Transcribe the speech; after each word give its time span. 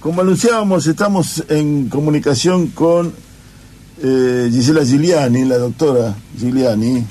Como 0.00 0.20
anunciábamos, 0.20 0.86
estamos 0.86 1.42
en 1.48 1.88
comunicación 1.88 2.68
con 2.68 3.12
eh, 4.00 4.48
Gisela 4.48 4.84
Giuliani, 4.84 5.44
la 5.44 5.58
doctora 5.58 6.14
Giuliani, 6.38 7.04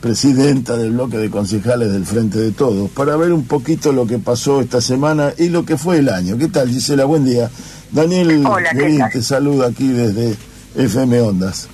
presidenta 0.00 0.76
del 0.76 0.90
bloque 0.90 1.18
de 1.18 1.30
concejales 1.30 1.92
del 1.92 2.04
Frente 2.04 2.40
de 2.40 2.50
Todos, 2.50 2.90
para 2.90 3.14
ver 3.16 3.32
un 3.32 3.46
poquito 3.46 3.92
lo 3.92 4.08
que 4.08 4.18
pasó 4.18 4.60
esta 4.60 4.80
semana 4.80 5.34
y 5.38 5.50
lo 5.50 5.64
que 5.64 5.76
fue 5.76 5.98
el 5.98 6.08
año. 6.08 6.36
¿Qué 6.36 6.48
tal, 6.48 6.68
Gisela? 6.68 7.04
Buen 7.04 7.24
día. 7.24 7.48
Daniel 7.92 8.44
Hola, 8.44 8.70
te 9.12 9.22
saluda 9.22 9.68
aquí 9.68 9.86
desde 9.86 10.34
FM 10.74 11.20
Ondas. 11.20 11.68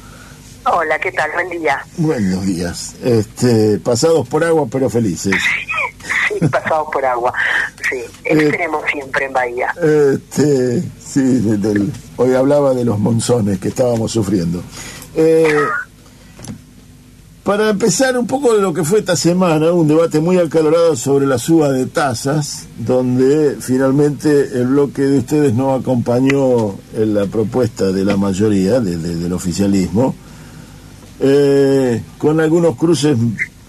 Hola, 0.66 0.98
¿qué 0.98 1.12
tal? 1.12 1.30
Buen 1.32 1.48
día. 1.48 1.82
Buenos 1.96 2.45
días. 2.45 2.95
Este, 3.03 3.79
pasados 3.79 4.29
por 4.29 4.45
agua, 4.45 4.66
pero 4.71 4.91
felices. 4.91 5.32
Pasados 6.50 6.88
por 6.93 7.04
agua. 7.04 7.32
Sí, 7.88 7.98
extremo 8.24 8.80
siempre 8.91 9.27
en 9.27 9.32
Bahía. 9.32 9.74
Este, 9.80 10.82
sí, 11.04 11.20
de- 11.22 11.56
del- 11.59 11.92
hoy 12.16 12.34
hablaba 12.34 12.74
de 12.74 12.84
los 12.84 12.98
monzones 12.98 13.59
que 13.59 13.69
estábamos 13.69 14.12
sufriendo. 14.12 14.62
Eh, 15.14 15.47
para 17.42 17.70
empezar 17.70 18.16
un 18.16 18.27
poco 18.28 18.55
de 18.55 18.62
lo 18.62 18.73
que 18.73 18.84
fue 18.84 19.00
esta 19.00 19.16
semana, 19.16 19.73
un 19.73 19.88
debate 19.88 20.20
muy 20.20 20.38
acalorado 20.38 20.95
sobre 20.95 21.27
la 21.27 21.38
suba 21.38 21.70
de 21.70 21.86
tasas, 21.86 22.66
donde 22.78 23.56
finalmente 23.61 24.30
el 24.55 24.69
bloque 24.69 25.02
de 25.02 25.19
ustedes 25.19 25.52
no 25.52 25.74
acompañó 25.74 26.77
en 26.95 27.14
la 27.14 27.27
propuesta 27.27 27.91
de 27.91 28.05
la 28.05 28.16
mayoría 28.16 28.78
de- 28.78 28.97
de- 28.97 29.16
del 29.16 29.33
oficialismo, 29.33 30.14
eh, 31.19 32.02
con 32.19 32.38
algunos 32.41 32.77
cruces 32.77 33.16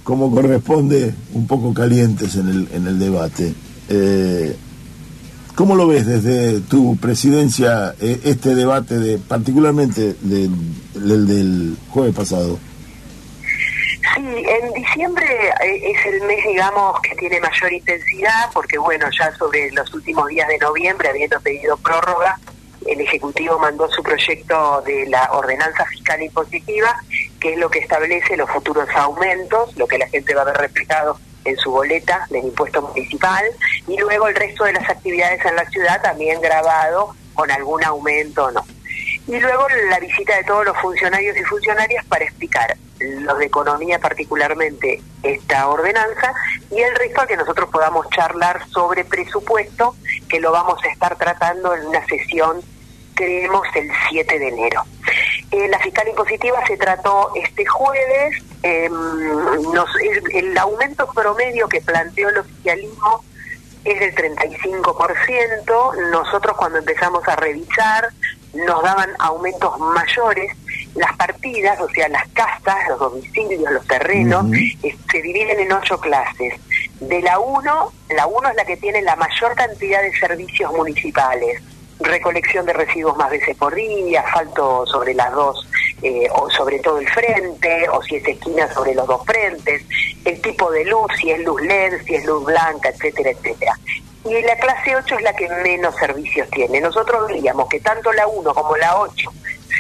como 0.04 0.34
corresponde 0.34 1.14
un 1.34 1.48
poco 1.48 1.74
calientes 1.74 2.36
en 2.36 2.50
el, 2.50 2.68
en 2.74 2.88
el 2.88 3.00
debate. 3.00 3.54
Eh, 3.90 4.56
¿Cómo 5.56 5.76
lo 5.76 5.88
ves 5.88 6.06
desde 6.08 6.62
tu 6.62 6.98
presidencia 6.98 7.94
eh, 8.02 8.20
este 8.24 8.56
debate, 8.56 8.98
de 8.98 9.20
particularmente 9.20 10.16
del, 10.22 10.50
del, 10.96 11.28
del 11.28 11.78
jueves 11.90 12.16
pasado? 12.16 12.58
Sí, 14.16 14.22
en 14.26 14.74
diciembre 14.74 15.26
eh, 15.64 15.92
es 15.92 16.06
el 16.14 16.28
mes, 16.28 16.44
digamos, 16.46 17.00
que 17.02 17.16
tiene 17.16 17.40
mayor 17.40 17.72
intensidad, 17.72 18.50
porque 18.54 18.78
bueno, 18.78 19.06
ya 19.18 19.34
sobre 19.36 19.72
los 19.72 19.94
últimos 19.94 20.28
días 20.28 20.48
de 20.48 20.58
noviembre, 20.58 21.10
habiendo 21.10 21.40
pedido 21.40 21.78
prórroga, 21.78 22.40
el 22.86 23.00
Ejecutivo 23.00 23.58
mandó 23.60 23.90
su 23.90 24.04
proyecto 24.04 24.84
de 24.86 25.06
la 25.08 25.30
ordenanza 25.32 25.86
fiscal 25.86 26.22
impositiva, 26.22 26.96
que 27.44 27.52
es 27.52 27.60
lo 27.60 27.70
que 27.70 27.80
establece 27.80 28.38
los 28.38 28.50
futuros 28.50 28.88
aumentos, 28.96 29.76
lo 29.76 29.86
que 29.86 29.98
la 29.98 30.08
gente 30.08 30.34
va 30.34 30.44
a 30.44 30.46
ver 30.46 30.56
reflejado 30.56 31.20
en 31.44 31.58
su 31.58 31.72
boleta 31.72 32.26
del 32.30 32.46
impuesto 32.46 32.82
municipal, 32.82 33.44
y 33.86 33.98
luego 33.98 34.30
el 34.30 34.36
resto 34.36 34.64
de 34.64 34.72
las 34.72 34.90
actividades 34.90 35.44
en 35.44 35.58
la 35.58 35.70
ciudad 35.70 36.02
también 36.02 36.40
grabado 36.40 37.14
con 37.34 37.52
algún 37.52 37.84
aumento 37.84 38.46
o 38.46 38.52
no. 38.52 38.66
Y 39.28 39.42
luego 39.42 39.68
la 39.90 40.00
visita 40.00 40.38
de 40.38 40.46
todos 40.46 40.64
los 40.64 40.78
funcionarios 40.78 41.36
y 41.36 41.44
funcionarias 41.44 42.06
para 42.06 42.24
explicar 42.24 42.78
los 43.00 43.38
de 43.38 43.46
economía 43.46 44.00
particularmente 44.00 45.02
esta 45.22 45.68
ordenanza 45.68 46.34
y 46.72 46.80
el 46.80 46.96
resto 46.96 47.24
a 47.24 47.28
que 47.28 47.36
nosotros 47.36 47.70
podamos 47.70 48.10
charlar 48.12 48.66
sobre 48.70 49.04
presupuesto 49.04 49.98
que 50.30 50.40
lo 50.40 50.54
vamos 50.54 50.82
a 50.86 50.88
estar 50.88 51.18
tratando 51.18 51.76
en 51.76 51.88
una 51.88 52.06
sesión 52.06 52.62
creemos 53.14 53.68
el 53.76 53.90
7 54.10 54.40
de 54.40 54.48
enero. 54.48 54.84
Eh, 55.54 55.68
la 55.68 55.78
fiscal 55.78 56.08
impositiva 56.08 56.66
se 56.66 56.78
trató 56.78 57.32
este 57.36 57.64
jueves, 57.64 58.44
eh, 58.64 58.90
nos, 58.90 59.88
el, 60.02 60.36
el 60.36 60.58
aumento 60.58 61.08
promedio 61.14 61.68
que 61.68 61.80
planteó 61.80 62.30
el 62.30 62.40
oficialismo 62.40 63.24
es 63.86 64.00
del 64.00 64.16
35%. 64.16 66.10
Nosotros 66.12 66.58
cuando 66.58 66.80
empezamos 66.80 67.28
a 67.28 67.36
revisar 67.36 68.10
nos 68.54 68.84
daban 68.84 69.10
aumentos 69.20 69.78
mayores. 69.80 70.56
Las 70.96 71.16
partidas, 71.18 71.80
o 71.82 71.90
sea, 71.90 72.08
las 72.10 72.28
casas, 72.30 72.88
los 72.90 73.00
domicilios, 73.00 73.72
los 73.72 73.86
terrenos, 73.88 74.46
eh, 74.84 74.96
se 75.12 75.22
dividen 75.22 75.60
en 75.60 75.72
ocho 75.72 76.00
clases. 76.00 76.54
De 77.00 77.22
la 77.22 77.40
1, 77.40 77.94
la 78.10 78.28
1 78.28 78.50
es 78.50 78.56
la 78.56 78.66
que 78.66 78.78
tiene 78.78 79.02
la 79.02 79.16
mayor 79.16 79.56
cantidad 79.56 80.02
de 80.02 80.16
servicios 80.18 80.72
municipales. 80.74 81.62
Recolección 82.00 82.66
de 82.66 82.74
residuos 82.74 83.16
más 83.18 83.30
veces 83.30 83.56
por 83.58 83.74
día, 83.74 84.22
asfalto 84.22 84.86
sobre 84.88 85.14
las 85.14 85.32
dos, 85.32 85.68
eh, 86.02 86.28
o 86.32 86.50
sobre 86.50 86.80
todo 86.80 87.00
el 87.00 87.08
frente, 87.10 87.88
o 87.90 88.02
si 88.02 88.16
es 88.16 88.28
esquina 88.28 88.72
sobre 88.74 88.94
los 88.94 89.08
dos 89.08 89.24
frentes, 89.26 89.84
el 90.26 90.42
tipo 90.42 90.72
de 90.72 90.86
luz, 90.86 91.12
si 91.20 91.32
es 91.32 91.40
luz 91.44 91.62
LED, 91.62 92.02
si 92.06 92.16
es 92.16 92.26
luz 92.26 92.44
blanca, 92.44 92.90
etcétera, 92.90 93.32
etcétera. 93.32 93.80
Y 94.26 94.42
la 94.42 94.56
clase 94.56 94.96
8 94.96 95.16
es 95.16 95.22
la 95.22 95.36
que 95.36 95.50
menos 95.50 95.96
servicios 95.96 96.50
tiene. 96.50 96.80
Nosotros 96.80 97.28
veíamos 97.28 97.68
que 97.68 97.80
tanto 97.82 98.12
la 98.14 98.26
1 98.28 98.54
como 98.54 98.78
la 98.78 99.00
8 99.00 99.32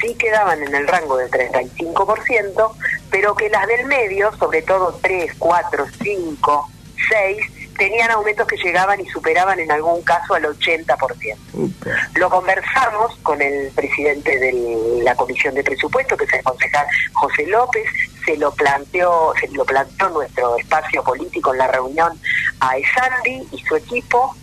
sí 0.01 0.15
quedaban 0.15 0.61
en 0.61 0.75
el 0.75 0.87
rango 0.87 1.17
del 1.17 1.31
35%, 1.31 2.71
pero 3.09 3.35
que 3.35 3.49
las 3.49 3.67
del 3.67 3.85
medio, 3.85 4.31
sobre 4.37 4.61
todo 4.61 4.97
3, 5.01 5.31
4, 5.39 5.85
5, 6.03 6.69
6, 7.09 7.62
tenían 7.77 8.11
aumentos 8.11 8.47
que 8.47 8.57
llegaban 8.57 8.99
y 8.99 9.05
superaban 9.09 9.59
en 9.59 9.71
algún 9.71 10.01
caso 10.03 10.35
al 10.35 10.43
80%. 10.43 11.35
Upa. 11.53 11.89
Lo 12.15 12.29
conversamos 12.29 13.15
con 13.23 13.41
el 13.41 13.71
presidente 13.71 14.37
de 14.37 15.01
la 15.03 15.15
Comisión 15.15 15.53
de 15.55 15.63
Presupuesto, 15.63 16.15
que 16.17 16.25
es 16.25 16.33
el 16.33 16.43
concejal 16.43 16.85
José 17.13 17.45
López, 17.47 17.85
se 18.25 18.37
lo 18.37 18.51
planteó, 18.51 19.33
se 19.39 19.47
lo 19.49 19.65
planteó 19.65 20.09
nuestro 20.09 20.57
espacio 20.57 21.03
político 21.03 21.53
en 21.53 21.59
la 21.59 21.67
reunión 21.67 22.19
a 22.59 22.77
Esandi 22.77 23.47
y 23.51 23.59
su 23.63 23.75
equipo, 23.75 24.35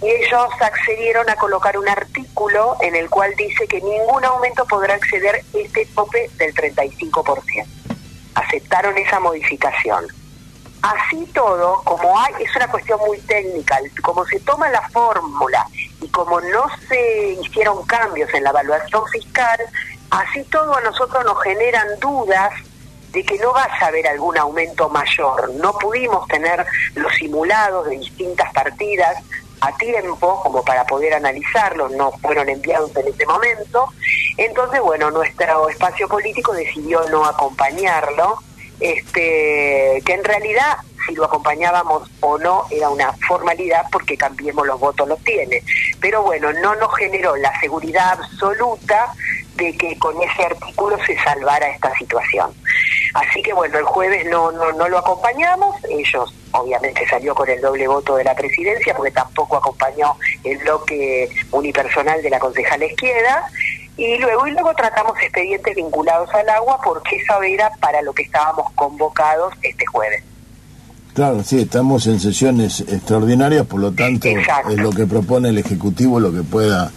y 0.00 0.08
ellos 0.08 0.48
accedieron 0.60 1.28
a 1.28 1.34
colocar 1.36 1.76
un 1.76 1.88
artículo 1.88 2.76
en 2.80 2.94
el 2.94 3.10
cual 3.10 3.34
dice 3.36 3.66
que 3.66 3.80
ningún 3.80 4.24
aumento 4.24 4.64
podrá 4.66 4.94
exceder 4.94 5.44
este 5.52 5.86
tope 5.86 6.30
del 6.38 6.54
35%. 6.54 7.66
Aceptaron 8.34 8.96
esa 8.96 9.18
modificación. 9.18 10.06
Así 10.82 11.26
todo, 11.34 11.82
como 11.84 12.18
hay, 12.20 12.34
es 12.40 12.54
una 12.54 12.68
cuestión 12.68 13.00
muy 13.06 13.18
técnica, 13.22 13.78
como 14.02 14.24
se 14.26 14.38
toma 14.40 14.68
la 14.68 14.88
fórmula 14.90 15.66
y 16.00 16.08
como 16.08 16.40
no 16.40 16.66
se 16.88 17.36
hicieron 17.42 17.84
cambios 17.84 18.32
en 18.32 18.44
la 18.44 18.50
evaluación 18.50 19.04
fiscal, 19.08 19.58
así 20.10 20.44
todo 20.44 20.76
a 20.76 20.80
nosotros 20.82 21.24
nos 21.24 21.42
generan 21.42 21.86
dudas 22.00 22.52
de 23.10 23.24
que 23.24 23.38
no 23.38 23.52
vaya 23.52 23.74
a 23.80 23.86
haber 23.86 24.06
algún 24.06 24.38
aumento 24.38 24.88
mayor. 24.88 25.52
No 25.54 25.72
pudimos 25.72 26.28
tener 26.28 26.64
los 26.94 27.12
simulados 27.14 27.86
de 27.88 27.98
distintas 27.98 28.52
partidas 28.52 29.16
a 29.60 29.76
tiempo 29.76 30.40
como 30.42 30.62
para 30.62 30.84
poder 30.84 31.14
analizarlos, 31.14 31.90
no 31.92 32.12
fueron 32.12 32.48
enviados 32.48 32.94
en 32.96 33.08
ese 33.08 33.26
momento. 33.26 33.88
Entonces, 34.36 34.80
bueno, 34.80 35.10
nuestro 35.10 35.68
espacio 35.68 36.06
político 36.08 36.52
decidió 36.52 37.02
no 37.08 37.24
acompañarlo 37.24 38.38
este 38.80 40.02
que 40.04 40.12
en 40.12 40.24
realidad 40.24 40.78
si 41.06 41.14
lo 41.14 41.24
acompañábamos 41.24 42.10
o 42.20 42.38
no 42.38 42.66
era 42.70 42.90
una 42.90 43.12
formalidad 43.26 43.84
porque 43.90 44.16
cambiemos 44.16 44.66
los 44.66 44.78
votos 44.78 45.08
los 45.08 45.22
tiene. 45.24 45.62
Pero 46.00 46.22
bueno 46.22 46.52
no 46.52 46.74
nos 46.76 46.94
generó 46.96 47.36
la 47.36 47.58
seguridad 47.60 48.12
absoluta 48.12 49.12
de 49.56 49.76
que 49.76 49.98
con 49.98 50.14
ese 50.22 50.44
artículo 50.44 50.96
se 51.04 51.18
salvara 51.18 51.68
esta 51.68 51.92
situación. 51.96 52.52
Así 53.14 53.42
que 53.42 53.52
bueno 53.52 53.78
el 53.78 53.84
jueves 53.84 54.26
no 54.26 54.52
no 54.52 54.72
no 54.72 54.88
lo 54.88 54.98
acompañamos. 54.98 55.76
Ellos 55.88 56.34
obviamente 56.52 57.06
salió 57.08 57.34
con 57.34 57.48
el 57.48 57.60
doble 57.60 57.88
voto 57.88 58.16
de 58.16 58.24
la 58.24 58.34
presidencia 58.34 58.94
porque 58.94 59.10
tampoco 59.12 59.56
acompañó 59.56 60.16
el 60.44 60.58
bloque 60.58 61.28
unipersonal 61.50 62.22
de 62.22 62.30
la 62.30 62.38
concejala 62.38 62.84
izquierda 62.84 63.50
y 63.98 64.16
luego 64.16 64.46
y 64.46 64.52
luego 64.52 64.72
tratamos 64.74 65.18
expedientes 65.20 65.74
vinculados 65.74 66.32
al 66.32 66.48
agua 66.48 66.80
porque 66.82 67.16
eso 67.16 67.42
era 67.42 67.70
para 67.80 68.00
lo 68.00 68.12
que 68.12 68.22
estábamos 68.22 68.72
convocados 68.74 69.52
este 69.60 69.84
jueves. 69.86 70.22
Claro, 71.14 71.42
sí, 71.42 71.60
estamos 71.62 72.06
en 72.06 72.20
sesiones 72.20 72.80
extraordinarias, 72.80 73.66
por 73.66 73.80
lo 73.80 73.90
tanto 73.90 74.28
Exacto. 74.28 74.70
es 74.70 74.78
lo 74.78 74.90
que 74.90 75.04
propone 75.04 75.48
el 75.48 75.58
Ejecutivo, 75.58 76.20
lo 76.20 76.32
que 76.32 76.42
pueda, 76.42 76.92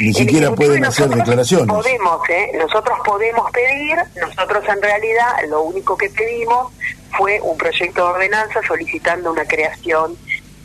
ni 0.00 0.08
El 0.08 0.14
siquiera 0.14 0.46
Ejecutivo 0.46 0.68
pueden 0.68 0.84
hacer 0.86 1.06
nosotros 1.08 1.26
declaraciones. 1.26 1.74
Podemos, 1.76 2.30
¿eh? 2.30 2.52
nosotros 2.58 2.98
podemos 3.04 3.50
pedir, 3.50 3.98
nosotros 4.18 4.64
en 4.66 4.80
realidad 4.80 5.26
lo 5.50 5.60
único 5.60 5.94
que 5.94 6.08
pedimos 6.08 6.72
fue 7.18 7.38
un 7.42 7.58
proyecto 7.58 8.02
de 8.02 8.12
ordenanza 8.14 8.60
solicitando 8.66 9.30
una 9.30 9.44
creación 9.44 10.16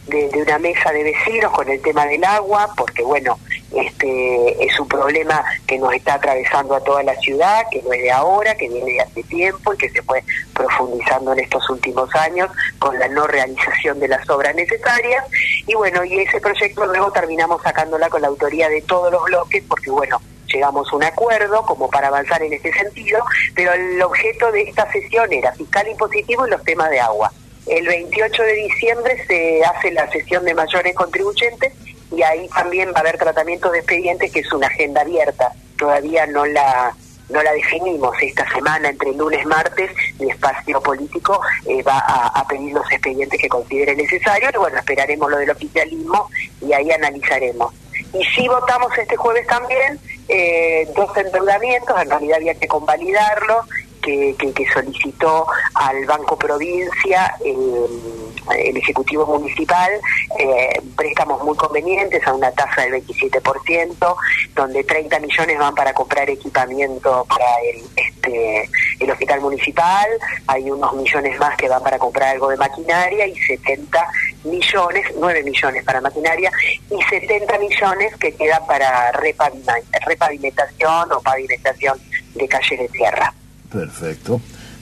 de, 0.07 0.29
de 0.29 0.41
una 0.41 0.57
mesa 0.57 0.93
de 0.93 1.03
vecinos 1.03 1.51
con 1.51 1.67
el 1.67 1.81
tema 1.81 2.05
del 2.05 2.23
agua, 2.23 2.69
porque 2.77 3.03
bueno, 3.03 3.37
este 3.75 4.65
es 4.65 4.79
un 4.79 4.87
problema 4.87 5.43
que 5.67 5.77
nos 5.77 5.93
está 5.93 6.15
atravesando 6.15 6.75
a 6.75 6.83
toda 6.83 7.03
la 7.03 7.15
ciudad, 7.15 7.63
que 7.69 7.81
no 7.81 7.93
es 7.93 8.01
de 8.01 8.11
ahora, 8.11 8.55
que 8.55 8.69
viene 8.69 8.93
de 8.93 9.01
hace 9.01 9.23
tiempo 9.23 9.73
y 9.73 9.77
que 9.77 9.89
se 9.89 10.01
fue 10.01 10.23
profundizando 10.53 11.33
en 11.33 11.39
estos 11.39 11.69
últimos 11.69 12.13
años 12.15 12.49
con 12.79 12.97
la 12.97 13.07
no 13.07 13.27
realización 13.27 13.99
de 13.99 14.07
las 14.07 14.27
obras 14.29 14.55
necesarias. 14.55 15.25
Y 15.67 15.73
bueno, 15.75 16.03
y 16.05 16.19
ese 16.19 16.39
proyecto 16.39 16.85
luego 16.85 17.11
terminamos 17.11 17.61
sacándola 17.61 18.09
con 18.09 18.21
la 18.21 18.29
autoría 18.29 18.69
de 18.69 18.81
todos 18.81 19.11
los 19.11 19.23
bloques, 19.25 19.63
porque 19.67 19.91
bueno, 19.91 20.21
llegamos 20.47 20.87
a 20.91 20.95
un 20.95 21.03
acuerdo 21.03 21.61
como 21.63 21.89
para 21.89 22.07
avanzar 22.07 22.41
en 22.43 22.53
ese 22.53 22.71
sentido, 22.71 23.23
pero 23.55 23.73
el 23.73 24.01
objeto 24.01 24.51
de 24.51 24.63
esta 24.63 24.89
sesión 24.91 25.31
era 25.33 25.51
fiscal 25.53 25.87
impositivo 25.87 26.47
y 26.47 26.51
los 26.51 26.63
temas 26.63 26.89
de 26.89 26.99
agua. 26.99 27.31
El 27.67 27.87
28 27.87 28.43
de 28.43 28.53
diciembre 28.53 29.25
se 29.27 29.63
hace 29.65 29.91
la 29.91 30.09
sesión 30.11 30.45
de 30.45 30.53
mayores 30.53 30.95
contribuyentes 30.95 31.73
y 32.11 32.21
ahí 32.21 32.47
también 32.49 32.89
va 32.89 32.97
a 32.97 32.99
haber 33.01 33.17
tratamiento 33.17 33.71
de 33.71 33.79
expedientes, 33.79 34.31
que 34.31 34.39
es 34.39 34.53
una 34.53 34.67
agenda 34.67 35.01
abierta. 35.01 35.51
Todavía 35.77 36.25
no 36.27 36.45
la 36.45 36.93
no 37.29 37.41
la 37.41 37.51
definimos 37.53 38.15
esta 38.21 38.47
semana 38.51 38.89
entre 38.89 39.11
lunes 39.13 39.41
y 39.43 39.47
martes 39.47 39.89
mi 40.19 40.29
espacio 40.29 40.79
político 40.81 41.41
eh, 41.65 41.81
va 41.81 41.97
a, 41.97 42.47
pedir 42.47 42.73
los 42.73 42.85
expedientes 42.91 43.41
que 43.41 43.49
considere 43.49 43.95
necesarios 43.95 44.51
y 44.53 44.57
bueno 44.57 44.77
esperaremos 44.77 45.31
lo 45.31 45.37
del 45.37 45.49
oficialismo 45.49 46.29
y 46.61 46.71
ahí 46.73 46.91
analizaremos 46.91 47.73
y 48.13 48.23
si 48.25 48.47
votamos 48.47 48.95
este 48.97 49.15
jueves 49.15 49.47
también 49.47 49.99
eh, 50.27 50.87
dos 50.95 51.17
endeudamientos 51.17 51.99
en 51.99 52.09
realidad 52.09 52.37
había 52.37 52.53
que 52.53 52.67
convalidarlo 52.67 53.63
que, 54.05 54.67
solicitó 54.71 55.47
al 55.73 56.05
Banco 56.05 56.37
Provincia 56.37 57.35
el, 57.43 58.77
Ejecutivo 58.77 59.25
Municipal 59.25 59.89
eh, 60.37 60.79
préstamos 60.95 61.43
muy 61.43 61.57
convenientes 61.57 62.25
a 62.27 62.33
una 62.33 62.51
tasa 62.51 62.83
del 62.83 63.03
27%, 63.03 64.15
donde 64.53 64.83
30 64.83 65.19
millones 65.19 65.57
van 65.57 65.73
para 65.73 65.93
comprar 65.93 66.29
equipamiento 66.29 67.25
para 67.27 67.45
el, 67.63 67.81
este, 67.95 68.69
el 68.99 69.09
hospital 69.09 69.41
municipal, 69.41 70.07
hay 70.45 70.69
unos 70.69 70.93
millones 70.93 71.39
más 71.39 71.57
que 71.57 71.67
van 71.67 71.81
para 71.81 71.97
comprar 71.97 72.33
algo 72.33 72.49
de 72.49 72.57
maquinaria 72.57 73.25
y 73.25 73.35
70 73.35 74.07
millones, 74.43 75.07
9 75.17 75.43
millones 75.43 75.83
para 75.83 76.01
maquinaria 76.01 76.51
y 76.91 77.01
70 77.01 77.57
millones 77.57 78.15
que 78.17 78.35
quedan 78.35 78.63
para 78.67 79.11
repavimentación 79.11 81.11
o 81.11 81.21
pavimentación 81.21 81.99
de 82.35 82.47
calles 82.47 82.79
de 82.79 82.87
tierra. 82.89 83.33
Perfecto. 83.75 84.41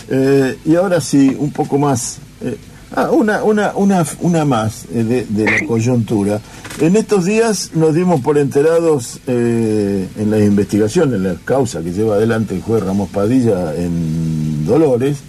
Eh, 0.10 0.58
y 0.66 0.76
ahora 0.76 1.02
sí, 1.02 1.36
un 1.38 1.52
poco 1.52 1.78
más. 1.78 2.20
Eh, 2.42 2.58
ah, 2.96 3.10
una, 3.12 3.44
una, 3.44 3.74
una, 3.76 4.06
una 4.22 4.46
más 4.46 4.86
eh, 4.94 5.26
de, 5.28 5.46
la 5.46 5.66
coyuntura. 5.68 6.40
En 6.80 6.96
estos 6.96 7.26
días 7.26 7.72
nos 7.74 7.96
dimos 7.96 8.22
por 8.22 8.38
enterados 8.38 9.20
en 9.28 10.30
la 10.30 10.40
investigación, 10.40 11.14
en 11.14 11.24
la 11.24 11.36
causa 11.46 11.82
que 11.82 11.94
lleva 11.94 12.16
adelante 12.16 12.56
el 12.56 12.62
juez 12.62 12.84
Ramos 12.84 13.10
Padilla 13.10 13.76
en 13.76 14.66
Dolores, 14.66 15.20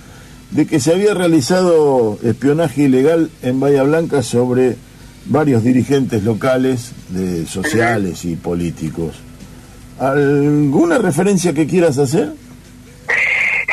de 0.51 0.67
que 0.67 0.81
se 0.81 0.93
había 0.93 1.13
realizado 1.13 2.19
espionaje 2.23 2.85
ilegal 2.85 3.31
en 3.43 3.61
Bahía 3.61 3.83
Blanca 3.83 4.23
sobre 4.23 4.77
varios 5.27 5.63
dirigentes 5.65 6.25
locales, 6.25 6.93
de 7.11 7.47
sociales 7.47 8.25
y 8.25 8.37
políticos. 8.37 9.17
¿Alguna 9.99 10.99
referencia 10.99 11.53
que 11.53 11.67
quieras 11.67 11.99
hacer? 11.99 12.33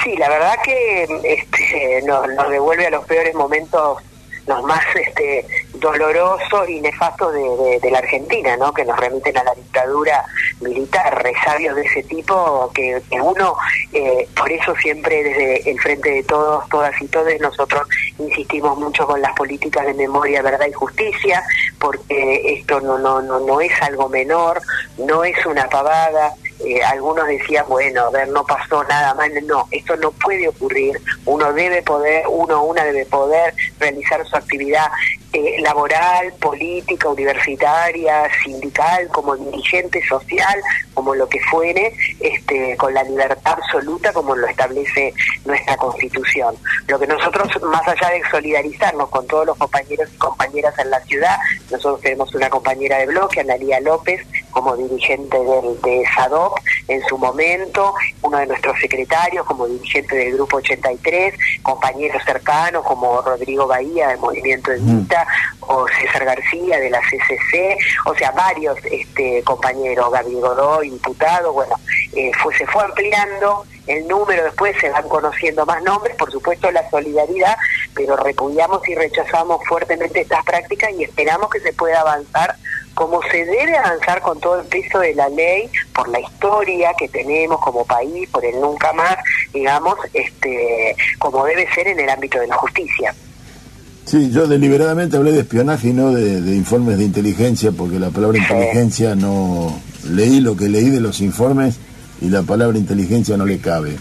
Sí, 0.03 0.15
la 0.17 0.29
verdad 0.29 0.55
que 0.63 1.07
este, 1.23 2.01
nos, 2.03 2.27
devuelve 2.49 2.87
a 2.87 2.89
los 2.89 3.05
peores 3.05 3.35
momentos 3.35 3.99
los 4.47 4.63
más 4.63 4.83
este, 4.95 5.45
dolorosos 5.75 6.67
y 6.67 6.81
nefastos 6.81 7.31
de, 7.33 7.91
la 7.91 7.99
Argentina, 7.99 8.57
¿no? 8.57 8.73
que 8.73 8.83
nos 8.83 8.99
remiten 8.99 9.37
a 9.37 9.43
la 9.43 9.53
dictadura 9.53 10.25
militar, 10.59 11.23
resabios 11.23 11.75
de 11.75 11.83
ese 11.83 12.03
tipo, 12.03 12.71
que, 12.73 13.01
uno, 13.21 13.55
eh, 13.93 14.27
por 14.35 14.51
eso 14.51 14.73
siempre 14.77 15.23
desde 15.23 15.69
el 15.69 15.79
frente 15.79 16.09
de 16.09 16.23
todos, 16.23 16.67
todas 16.69 16.99
y 17.01 17.07
todos, 17.07 17.27
nosotros 17.39 17.83
insistimos 18.17 18.77
mucho 18.79 19.05
con 19.05 19.21
las 19.21 19.33
políticas 19.33 19.85
de 19.85 19.93
memoria, 19.93 20.41
verdad 20.41 20.67
y 20.67 20.73
justicia, 20.73 21.43
porque 21.79 22.53
esto 22.59 22.79
no, 22.81 22.97
no, 22.97 23.21
no, 23.21 23.39
no 23.39 23.61
es 23.61 23.79
algo 23.81 24.09
menor, 24.09 24.61
no 24.97 25.23
es 25.23 25.45
una 25.45 25.69
pavada, 25.69 26.33
eh, 26.65 26.81
algunos 26.83 27.27
decían, 27.27 27.65
bueno, 27.67 28.01
a 28.01 28.09
ver, 28.11 28.27
no 28.29 28.45
pasó 28.45 28.83
nada 28.83 29.13
mal. 29.13 29.31
No, 29.45 29.67
esto 29.71 29.95
no 29.97 30.11
puede 30.11 30.47
ocurrir. 30.47 30.99
Uno 31.25 31.53
debe 31.53 31.81
poder, 31.81 32.25
uno 32.27 32.63
una 32.63 32.83
debe 32.83 33.05
poder 33.05 33.53
realizar 33.79 34.25
su 34.27 34.35
actividad 34.35 34.87
eh, 35.33 35.61
laboral, 35.61 36.33
política, 36.41 37.07
universitaria, 37.07 38.29
sindical, 38.43 39.07
como 39.09 39.37
dirigente 39.37 40.05
social, 40.05 40.61
como 40.93 41.15
lo 41.15 41.29
que 41.29 41.39
fuere, 41.39 41.93
este, 42.19 42.75
con 42.75 42.93
la 42.93 43.03
libertad 43.03 43.53
absoluta 43.57 44.11
como 44.11 44.35
lo 44.35 44.45
establece 44.47 45.13
nuestra 45.45 45.77
Constitución. 45.77 46.55
Lo 46.87 46.99
que 46.99 47.07
nosotros, 47.07 47.47
más 47.63 47.87
allá 47.87 48.09
de 48.09 48.21
solidarizarnos 48.29 49.09
con 49.09 49.25
todos 49.25 49.45
los 49.45 49.57
compañeros 49.57 50.09
y 50.13 50.17
compañeras 50.17 50.77
en 50.79 50.89
la 50.89 50.99
ciudad, 51.01 51.37
nosotros 51.71 52.01
tenemos 52.01 52.35
una 52.35 52.49
compañera 52.49 52.97
de 52.97 53.05
bloque, 53.05 53.39
Analía 53.39 53.79
López, 53.79 54.21
como 54.51 54.75
dirigente 54.75 55.37
del, 55.37 55.81
de 55.81 56.03
SADOP 56.15 56.57
en 56.87 57.01
su 57.05 57.17
momento, 57.17 57.93
uno 58.21 58.37
de 58.37 58.47
nuestros 58.47 58.79
secretarios 58.79 59.45
como 59.45 59.67
dirigente 59.67 60.15
del 60.15 60.33
Grupo 60.33 60.57
83, 60.57 61.33
compañeros 61.63 62.21
cercanos 62.25 62.83
como 62.83 63.21
Rodrigo 63.21 63.67
Bahía 63.67 64.09
del 64.09 64.19
Movimiento 64.19 64.71
de 64.71 64.77
Vita, 64.77 65.25
o 65.61 65.85
César 65.87 66.25
García 66.25 66.79
de 66.79 66.89
la 66.89 66.99
CCC, 66.99 67.77
o 68.05 68.15
sea, 68.15 68.31
varios 68.31 68.77
este, 68.85 69.41
compañeros, 69.43 70.11
Gabriel 70.11 70.41
Godoy, 70.41 70.89
diputado, 70.89 71.53
bueno, 71.53 71.75
eh, 72.13 72.31
fue, 72.41 72.55
se 72.57 72.65
fue 72.67 72.83
ampliando 72.83 73.65
el 73.87 74.07
número, 74.07 74.43
después 74.43 74.75
se 74.79 74.89
van 74.89 75.07
conociendo 75.07 75.65
más 75.65 75.81
nombres, 75.83 76.15
por 76.15 76.31
supuesto 76.31 76.71
la 76.71 76.89
solidaridad, 76.89 77.57
pero 77.95 78.15
repudiamos 78.15 78.87
y 78.87 78.95
rechazamos 78.95 79.61
fuertemente 79.67 80.21
estas 80.21 80.43
prácticas 80.45 80.91
y 80.97 81.03
esperamos 81.03 81.49
que 81.49 81.59
se 81.59 81.73
pueda 81.73 82.01
avanzar 82.01 82.55
como 82.93 83.21
se 83.31 83.45
debe 83.45 83.77
avanzar 83.77 84.21
con 84.21 84.39
todo 84.39 84.59
el 84.59 84.67
peso 84.67 84.99
de 84.99 85.15
la 85.15 85.29
ley, 85.29 85.69
por 85.93 86.09
la 86.09 86.19
historia 86.19 86.91
que 86.97 87.07
tenemos 87.07 87.59
como 87.59 87.85
país, 87.85 88.27
por 88.29 88.43
el 88.45 88.59
nunca 88.59 88.91
más, 88.93 89.17
digamos, 89.53 89.95
este, 90.13 90.95
como 91.17 91.45
debe 91.45 91.67
ser 91.73 91.87
en 91.87 91.99
el 91.99 92.09
ámbito 92.09 92.39
de 92.39 92.47
la 92.47 92.55
justicia. 92.55 93.13
Sí, 94.05 94.31
yo 94.31 94.47
deliberadamente 94.47 95.15
hablé 95.15 95.31
de 95.31 95.41
espionaje 95.41 95.89
y 95.89 95.93
no 95.93 96.11
de, 96.11 96.55
informes 96.55 96.97
de 96.97 97.05
inteligencia, 97.05 97.71
porque 97.71 97.99
la 97.99 98.09
palabra 98.09 98.37
inteligencia 98.37 99.15
no... 99.15 99.79
Leí 100.03 100.39
lo 100.39 100.57
que 100.57 100.67
leí 100.67 100.89
de 100.89 100.99
los 100.99 101.21
informes 101.21 101.77
y 102.21 102.29
la 102.29 102.41
palabra 102.41 102.77
inteligencia 102.77 103.37
no 103.37 103.45
le 103.45 103.59
cabe. 103.59 103.95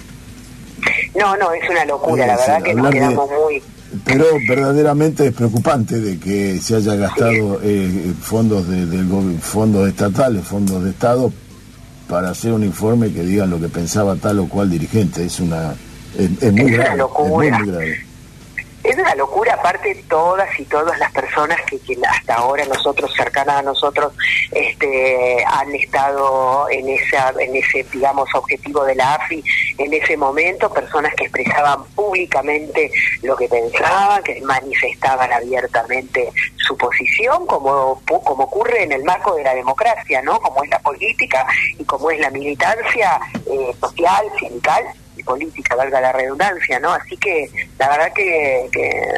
No, 1.15 1.37
no, 1.37 1.53
es 1.53 1.69
una 1.69 1.85
locura, 1.85 2.27
la 2.27 2.37
verdad 2.37 2.63
que 2.63 2.75
nos 2.75 2.91
quedamos 2.91 3.31
muy... 3.31 3.63
Pero 4.05 4.25
verdaderamente 4.49 5.27
es 5.27 5.33
preocupante 5.33 6.01
de 6.01 6.19
que 6.19 6.59
se 6.59 6.77
haya 6.77 6.95
gastado 6.95 7.61
eh, 7.63 8.13
fondos 8.21 8.69
de, 8.69 8.87
del 8.87 9.39
fondos 9.41 9.89
estatales, 9.89 10.45
fondos 10.45 10.85
de 10.85 10.91
Estado, 10.91 11.33
para 12.09 12.31
hacer 12.31 12.53
un 12.53 12.63
informe 12.63 13.13
que 13.13 13.25
diga 13.25 13.47
lo 13.47 13.61
que 13.61 13.69
pensaba 13.69 14.15
tal 14.17 14.39
o 14.41 14.49
cual 14.49 14.71
dirigente. 14.71 15.25
Es 15.25 15.41
una... 15.41 15.75
Es, 16.17 16.53
muy, 16.53 16.71
grave, 16.71 17.03
es 17.03 17.31
muy 17.31 17.49
grave. 17.49 18.10
Es 18.91 18.99
una 18.99 19.15
locura, 19.15 19.55
aparte 19.55 19.95
todas 20.09 20.49
y 20.59 20.65
todas 20.65 20.99
las 20.99 21.13
personas 21.13 21.61
que, 21.63 21.79
hasta 22.09 22.35
ahora 22.35 22.65
nosotros, 22.65 23.15
cercanas 23.15 23.61
a 23.61 23.63
nosotros, 23.63 24.13
este, 24.51 25.45
han 25.47 25.73
estado 25.77 26.69
en, 26.71 26.89
esa, 26.89 27.33
en 27.39 27.55
ese, 27.55 27.87
digamos, 27.93 28.29
objetivo 28.35 28.83
de 28.83 28.97
la 28.97 29.15
AFI 29.15 29.45
en 29.79 29.95
ese 29.95 30.17
momento, 30.17 30.73
personas 30.73 31.15
que 31.15 31.27
expresaban 31.27 31.85
públicamente 31.95 32.91
lo 33.23 33.37
que 33.37 33.47
pensaban, 33.47 34.25
que 34.25 34.41
manifestaban 34.41 35.33
abiertamente 35.33 36.33
su 36.57 36.77
posición, 36.77 37.47
como, 37.47 38.03
como 38.05 38.43
ocurre 38.43 38.83
en 38.83 38.91
el 38.91 39.05
marco 39.05 39.37
de 39.37 39.45
la 39.45 39.55
democracia, 39.55 40.21
¿no? 40.23 40.41
Como 40.41 40.65
es 40.65 40.71
la 40.71 40.81
política 40.81 41.47
y 41.79 41.85
como 41.85 42.11
es 42.11 42.19
la 42.19 42.31
militancia 42.31 43.21
eh, 43.47 43.73
social, 43.81 44.27
sindical 44.41 44.83
política, 45.23 45.75
valga 45.75 46.01
la 46.01 46.13
redundancia, 46.13 46.79
¿no? 46.81 46.93
Así 46.93 47.17
que 47.17 47.51
la 47.79 47.89
verdad 47.89 48.13
que, 48.13 48.69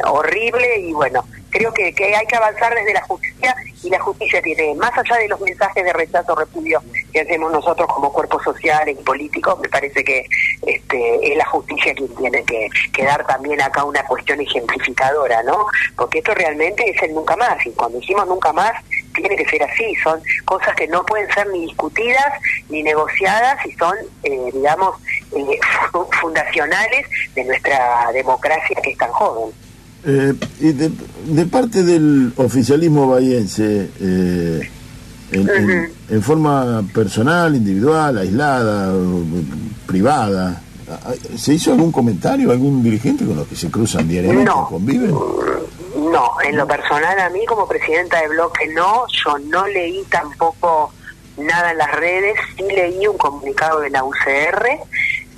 horrible 0.07 0.79
y 0.79 0.93
bueno, 0.93 1.25
creo 1.51 1.73
que, 1.73 1.95
hay 2.17 2.27
que 2.27 2.37
avanzar 2.37 2.75
desde 2.75 2.95
la 2.95 3.03
justicia 3.03 3.55
y 3.83 3.91
la 3.91 4.01
justicia 4.01 4.41
tiene, 4.43 4.75
más 4.75 4.97
allá 4.97 5.17
de 5.17 5.29
los 5.29 5.41
mensajes 5.41 5.85
de 5.85 5.93
rechazo 5.93 6.35
repudio 6.35 6.83
que 7.13 7.21
hacemos 7.21 7.53
nosotros 7.53 7.87
como 7.93 8.13
cuerpos 8.13 8.43
sociales 8.43 8.97
y 8.99 9.03
políticos, 9.03 9.59
me 9.61 9.69
parece 9.69 10.03
que 10.03 10.25
este, 10.67 11.33
es 11.33 11.37
la 11.37 11.45
justicia 11.47 11.95
quien 11.95 12.15
tiene 12.17 12.45
que, 12.45 12.69
dar 13.03 13.27
también 13.27 13.61
acá 13.61 13.85
una 13.85 14.03
cuestión 14.05 14.41
ejemplificadora, 14.41 15.43
¿no? 15.43 15.67
Porque 15.97 16.19
esto 16.19 16.33
realmente 16.35 16.89
es 16.89 17.03
el 17.03 17.13
nunca 17.15 17.37
más, 17.37 17.65
y 17.67 17.71
cuando 17.73 17.99
decimos 17.99 18.27
nunca 18.29 18.53
más, 18.53 18.73
tiene 19.15 19.37
que 19.37 19.45
ser 19.47 19.63
así, 19.65 19.95
son 20.03 20.23
cosas 20.45 20.75
que 20.77 20.87
no 20.89 21.05
pueden 21.05 21.31
ser 21.33 21.47
ni 21.49 21.67
discutidas 21.67 22.33
ni 22.69 22.83
negociadas 22.83 23.65
y 23.67 23.73
son, 23.73 23.97
eh, 24.23 24.51
digamos, 24.53 24.97
eh, 25.37 25.59
fundacionales 26.21 27.07
de 27.35 27.45
nuestra 27.45 28.11
democracia 28.13 28.77
que 28.83 28.91
es 28.91 28.99
tan 28.99 29.11
joven. 29.11 29.53
Eh, 30.05 30.35
y 30.61 30.73
de, 30.73 31.47
parte 31.47 31.85
del 31.85 32.33
oficialismo 32.37 33.07
bahiense, 33.07 33.89
eh, 34.01 34.71
en, 35.31 36.23
forma 36.23 36.83
personal, 36.93 37.55
individual, 37.55 38.19
aislada, 38.19 38.93
privada, 39.87 40.61
¿se 41.37 41.55
hizo 41.55 41.73
algún 41.73 41.93
comentario, 41.93 42.51
algún 42.51 42.83
dirigente 42.83 43.25
con 43.25 43.37
los 43.37 43.47
que 43.47 43.57
se 43.57 43.71
cruzan 43.71 44.09
diariamente, 44.09 44.45
no, 44.45 44.67
conviven? 44.67 45.11
No, 45.11 46.33
en 46.45 46.57
lo 46.57 46.67
personal 46.67 47.19
a 47.19 47.31
mí 47.31 47.45
como 47.47 47.67
presidenta 47.67 48.21
de 48.21 48.29
bloque 48.29 48.67
no, 48.75 49.05
yo 49.25 49.39
no 49.39 49.67
leí 49.69 50.03
tampoco 50.11 50.93
nada 51.37 51.73
en 51.73 51.79
las 51.79 51.93
redes, 51.93 52.35
sí 52.57 52.65
leí 52.65 53.07
un 53.07 53.17
comunicado 53.17 53.81
de 53.81 53.91
la 53.91 54.05
UCR 54.05 54.67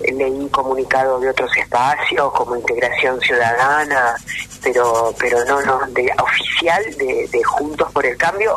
leí 0.01 0.49
comunicados 0.49 1.23
de 1.23 1.31
otros 1.31 1.51
espacios 1.57 2.33
como 2.33 2.57
integración 2.57 3.21
ciudadana 3.21 4.15
pero 4.63 5.15
pero 5.19 5.45
no 5.45 5.63
no 5.63 5.81
de 5.89 6.11
oficial 6.23 6.83
de, 6.97 7.43
Juntos 7.45 7.91
por 7.93 8.05
el 8.05 8.17
Cambio 8.17 8.57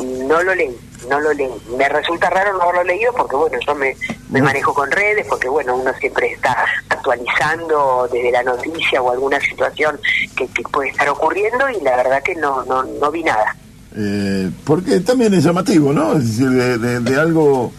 no 0.00 0.42
lo 0.42 0.54
leí, 0.54 0.76
no 1.08 1.20
lo 1.20 1.32
leí. 1.32 1.50
Me 1.76 1.88
resulta 1.88 2.30
raro 2.30 2.52
no 2.54 2.62
haberlo 2.62 2.84
leído 2.84 3.12
porque, 3.12 3.36
bueno, 3.36 3.58
yo 3.66 3.74
me, 3.74 3.94
manejo 4.40 4.72
con 4.72 4.90
redes, 4.90 5.26
porque, 5.28 5.48
bueno, 5.48 5.76
uno 5.76 5.92
siempre 5.98 6.32
está 6.32 6.64
actualizando 6.88 8.08
desde 8.10 8.30
la 8.30 8.42
noticia 8.42 9.02
o 9.02 9.10
alguna 9.10 9.40
situación 9.40 9.98
que, 10.36 10.48
puede 10.70 10.90
estar 10.90 11.08
ocurriendo 11.08 11.68
y 11.70 11.82
la 11.82 11.96
verdad 11.96 12.22
que 12.22 12.34
no, 12.34 12.64
no, 12.64 12.82
no 12.82 13.10
vi 13.10 13.22
nada. 13.22 13.56
Eh, 13.94 14.50
porque 14.64 15.00
también 15.00 15.34
es 15.34 15.44
llamativo, 15.44 15.92
¿no? 15.92 16.14
Es 16.14 16.38
decir, 16.38 16.48
de, 16.50 17.20
algo... 17.20 17.72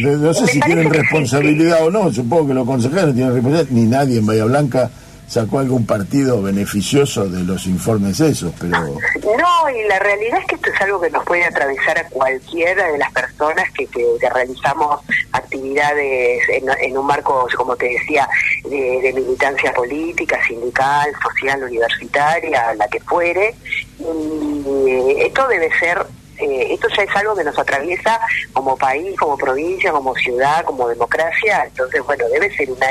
no 0.00 0.34
sé 0.34 0.46
si 0.46 0.60
tienen 0.60 0.90
responsabilidad 0.92 1.84
o 1.84 1.90
no, 1.90 2.12
supongo 2.12 2.48
que 2.48 2.54
los 2.54 2.66
consejeros 2.66 3.14
tienen 3.14 3.34
responsabilidad, 3.34 3.74
ni 3.74 3.86
nadie 3.86 4.18
en 4.18 4.26
Bahía 4.26 4.44
Blanca 4.44 4.90
sacó 5.28 5.58
algún 5.58 5.84
partido 5.84 6.42
beneficioso 6.42 7.28
de 7.28 7.44
los 7.44 7.66
informes 7.66 8.18
esos, 8.18 8.52
pero... 8.58 8.78
No, 8.78 9.70
y 9.70 9.86
la 9.86 9.98
realidad 9.98 10.40
es 10.40 10.46
que 10.46 10.54
esto 10.54 10.70
es 10.74 10.80
algo 10.80 11.00
que 11.00 11.10
nos 11.10 11.22
puede 11.24 11.44
atravesar 11.44 11.98
a 11.98 12.08
cualquiera 12.08 12.90
de 12.90 12.98
las 12.98 13.12
personas 13.12 13.70
que, 13.72 13.86
que, 13.86 14.06
realizamos 14.32 15.00
actividades 15.32 16.42
en, 16.48 16.96
un 16.96 17.06
marco, 17.06 17.46
como 17.56 17.76
te 17.76 17.90
decía, 17.90 18.26
de, 18.64 19.12
militancia 19.14 19.72
política, 19.72 20.38
sindical, 20.46 21.10
social, 21.22 21.62
universitaria, 21.62 22.74
la 22.74 22.88
que 22.88 23.00
fuere. 23.00 23.54
Y 23.98 25.20
esto 25.20 25.46
debe 25.48 25.70
ser 25.78 26.06
eh, 26.38 26.74
esto 26.74 26.88
ya 26.96 27.02
es 27.02 27.16
algo 27.16 27.34
que 27.34 27.44
nos 27.44 27.58
atraviesa 27.58 28.20
como 28.52 28.76
país, 28.76 29.18
como 29.18 29.36
provincia, 29.36 29.92
como 29.92 30.14
ciudad, 30.14 30.64
como 30.64 30.88
democracia, 30.88 31.64
entonces 31.66 32.02
bueno, 32.04 32.28
debe 32.28 32.54
ser 32.56 32.70
una 32.70 32.86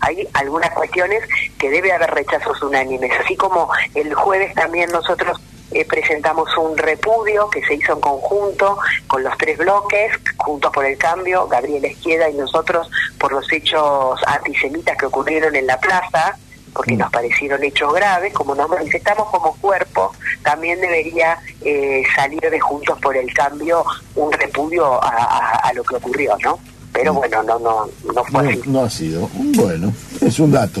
hay 0.00 0.28
algunas 0.34 0.70
cuestiones 0.70 1.22
que 1.58 1.68
debe 1.68 1.92
haber 1.92 2.10
rechazos 2.10 2.62
unánimes, 2.62 3.10
así 3.20 3.36
como 3.36 3.68
el 3.94 4.14
jueves 4.14 4.54
también 4.54 4.90
nosotros 4.90 5.40
eh, 5.72 5.84
presentamos 5.84 6.48
un 6.56 6.78
repudio 6.78 7.50
que 7.50 7.60
se 7.64 7.74
hizo 7.74 7.94
en 7.94 8.00
conjunto 8.00 8.78
con 9.08 9.24
los 9.24 9.36
tres 9.38 9.58
bloques, 9.58 10.12
Juntos 10.36 10.70
por 10.72 10.84
el 10.84 10.96
Cambio, 10.96 11.48
Gabriel 11.48 11.84
Esquieda 11.84 12.28
y 12.28 12.34
nosotros, 12.34 12.88
por 13.18 13.32
los 13.32 13.50
hechos 13.52 14.20
antisemitas 14.26 14.96
que 14.96 15.06
ocurrieron 15.06 15.56
en 15.56 15.66
la 15.66 15.80
plaza, 15.80 16.36
porque 16.74 16.94
mm. 16.94 16.98
nos 16.98 17.12
parecieron 17.12 17.62
hechos 17.62 17.94
graves, 17.94 18.32
como 18.34 18.54
nos 18.54 18.68
manifestamos 18.68 19.28
como 19.30 19.54
cuerpo, 19.56 20.12
también 20.42 20.80
debería 20.80 21.38
eh, 21.62 22.02
salir 22.14 22.40
de 22.40 22.60
Juntos 22.60 22.98
por 23.00 23.16
el 23.16 23.32
Cambio 23.32 23.84
un 24.16 24.32
repudio 24.32 25.02
a 25.02 25.72
lo 25.74 25.82
que 25.84 25.96
ocurrió, 25.96 26.36
¿no? 26.42 26.58
pero 26.94 27.12
bueno, 27.12 27.42
no, 27.42 27.58
no, 27.58 27.90
no 28.14 28.24
fue 28.24 28.52
así. 28.52 28.60
No 28.66 28.82
ha 28.82 28.88
sido. 28.88 29.28
Bueno, 29.34 29.92
es 30.20 30.38
un 30.38 30.52
dato. 30.52 30.80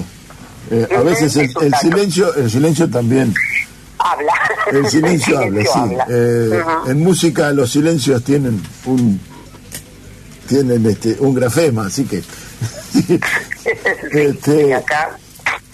Eh, 0.70 0.86
a 0.96 1.00
veces 1.00 1.36
el, 1.36 1.74
silencio, 1.74 2.32
el 2.36 2.48
silencio 2.48 2.88
también 2.88 3.34
habla. 3.98 4.32
El 4.72 4.88
silencio, 4.88 5.38
habla, 5.40 5.64
sí. 5.64 5.80
Eh, 6.08 6.62
en 6.86 7.02
música 7.02 7.50
los 7.50 7.72
silencios 7.72 8.22
tienen 8.22 8.62
un 8.86 9.20
tienen 10.46 10.86
este 10.86 11.16
un 11.18 11.34
grafema, 11.34 11.86
así 11.86 12.04
que 12.04 12.22
este, 14.12 14.72
acá, 14.72 15.18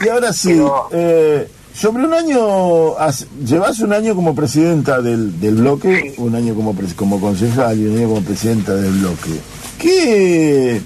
y 0.01 0.09
ahora 0.09 0.33
sí, 0.33 0.61
eh, 0.93 1.49
sobre 1.75 2.05
un 2.05 2.15
año, 2.15 2.97
llevas 3.45 3.81
un 3.81 3.93
año 3.93 4.15
como 4.15 4.35
presidenta 4.35 5.01
del, 5.01 5.41
del 5.41 5.57
bloque, 5.57 6.15
un 6.19 6.35
año 6.35 6.55
como, 6.55 6.75
como 6.97 7.21
concejal 7.21 7.79
y 7.79 7.87
un 7.87 7.99
año 7.99 8.09
como 8.09 8.23
presidenta 8.23 8.75
del 8.75 8.93
bloque. 8.93 9.31
¿Qué 9.79 10.81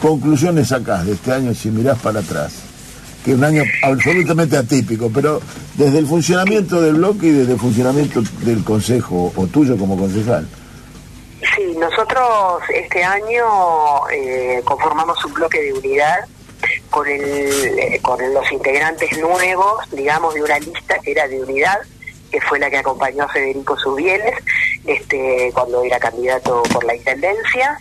conclusiones 0.00 0.68
sacás 0.68 1.06
de 1.06 1.12
este 1.12 1.32
año 1.32 1.54
si 1.54 1.70
mirás 1.70 1.98
para 1.98 2.20
atrás? 2.20 2.54
Que 3.24 3.32
es 3.32 3.36
un 3.36 3.44
año 3.44 3.62
absolutamente 3.82 4.56
atípico, 4.56 5.10
pero 5.12 5.40
desde 5.76 5.98
el 5.98 6.06
funcionamiento 6.06 6.80
del 6.80 6.94
bloque 6.94 7.26
y 7.26 7.32
desde 7.32 7.52
el 7.52 7.58
funcionamiento 7.58 8.22
del 8.44 8.64
Consejo, 8.64 9.32
o 9.34 9.46
tuyo 9.48 9.76
como 9.76 9.96
concejal. 9.98 10.46
Sí, 11.40 11.76
nosotros 11.78 12.62
este 12.74 13.02
año 13.02 13.44
eh, 14.12 14.62
conformamos 14.64 15.24
un 15.24 15.34
bloque 15.34 15.60
de 15.60 15.72
unidad 15.72 16.18
eh, 17.06 17.98
con 18.02 18.18
los 18.32 18.50
integrantes 18.50 19.16
nuevos, 19.18 19.88
digamos, 19.90 20.34
de 20.34 20.42
una 20.42 20.58
lista 20.58 20.98
que 20.98 21.12
era 21.12 21.28
de 21.28 21.42
unidad, 21.42 21.78
que 22.30 22.40
fue 22.40 22.58
la 22.58 22.70
que 22.70 22.78
acompañó 22.78 23.24
a 23.24 23.28
Federico 23.28 23.76
Subieles 23.78 24.34
este, 24.86 25.50
cuando 25.54 25.82
era 25.82 25.98
candidato 25.98 26.62
por 26.72 26.84
la 26.84 26.94
intendencia, 26.94 27.78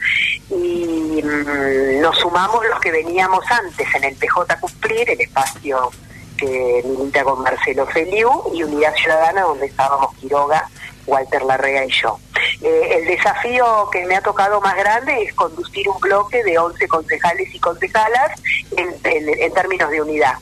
y 0.49 1.21
mm, 1.23 2.01
nos 2.01 2.17
sumamos 2.17 2.65
los 2.65 2.79
que 2.79 2.91
veníamos 2.91 3.43
antes 3.49 3.87
en 3.95 4.03
el 4.05 4.15
PJ 4.15 4.59
Cumplir, 4.59 5.09
el 5.09 5.21
espacio 5.21 5.91
que 6.37 6.83
milita 6.85 7.23
con 7.23 7.41
Marcelo 7.41 7.85
Feliu, 7.87 8.29
y 8.53 8.63
Unidad 8.63 8.93
Ciudadana, 8.95 9.41
donde 9.41 9.65
estábamos 9.65 10.15
Quiroga, 10.17 10.69
Walter 11.07 11.43
Larrea 11.43 11.85
y 11.85 11.91
yo. 11.91 12.19
Eh, 12.61 12.97
el 12.97 13.05
desafío 13.05 13.89
que 13.91 14.05
me 14.05 14.15
ha 14.15 14.21
tocado 14.21 14.59
más 14.61 14.75
grande 14.75 15.23
es 15.23 15.33
conducir 15.33 15.87
un 15.89 15.99
bloque 15.99 16.43
de 16.43 16.57
11 16.57 16.87
concejales 16.87 17.53
y 17.53 17.59
concejalas 17.59 18.31
en 18.75 19.53
términos 19.53 19.89
de 19.91 20.01
unidad. 20.01 20.37